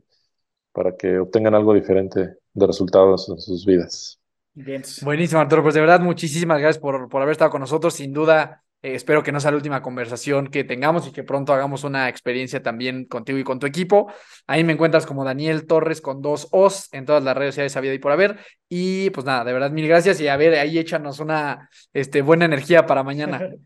[0.71, 4.19] para que obtengan algo diferente de resultados en sus vidas.
[4.53, 4.81] Bien.
[5.01, 5.63] Buenísimo, Arturo.
[5.63, 7.93] Pues de verdad, muchísimas gracias por, por haber estado con nosotros.
[7.93, 11.53] Sin duda, eh, espero que no sea la última conversación que tengamos y que pronto
[11.53, 14.13] hagamos una experiencia también contigo y con tu equipo.
[14.45, 17.95] Ahí me encuentras como Daniel Torres con dos O's en todas las redes sociales había
[17.95, 18.37] y por haber.
[18.69, 22.45] Y pues nada, de verdad, mil gracias y a ver, ahí échanos una este, buena
[22.45, 23.49] energía para mañana.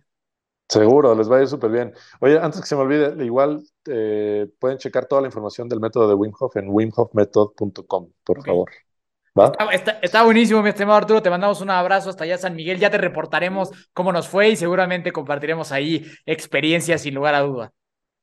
[0.70, 1.94] Seguro, les va a ir súper bien.
[2.22, 6.08] Oye, antes que se me olvide, igual eh, pueden checar toda la información del método
[6.08, 8.52] de Wim Hof en wimhofmethod.com, por okay.
[8.52, 8.70] favor.
[9.36, 11.22] Está, está, está, buenísimo, mi estimado Arturo.
[11.22, 12.80] Te mandamos un abrazo hasta allá, San Miguel.
[12.80, 17.72] Ya te reportaremos cómo nos fue y seguramente compartiremos ahí experiencias sin lugar a duda.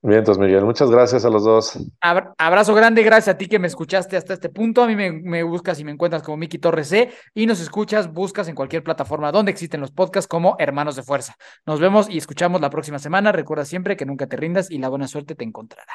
[0.02, 1.78] Bien, entonces, Miguel, muchas gracias a los dos.
[2.00, 4.82] Abrazo grande, gracias a ti que me escuchaste hasta este punto.
[4.82, 8.12] A mí me, me buscas y me encuentras como Miki Torres C y nos escuchas,
[8.12, 11.34] buscas en cualquier plataforma donde existen los podcasts como Hermanos de Fuerza.
[11.64, 13.32] Nos vemos y escuchamos la próxima semana.
[13.32, 15.94] Recuerda siempre que nunca te rindas y la buena suerte te encontrará.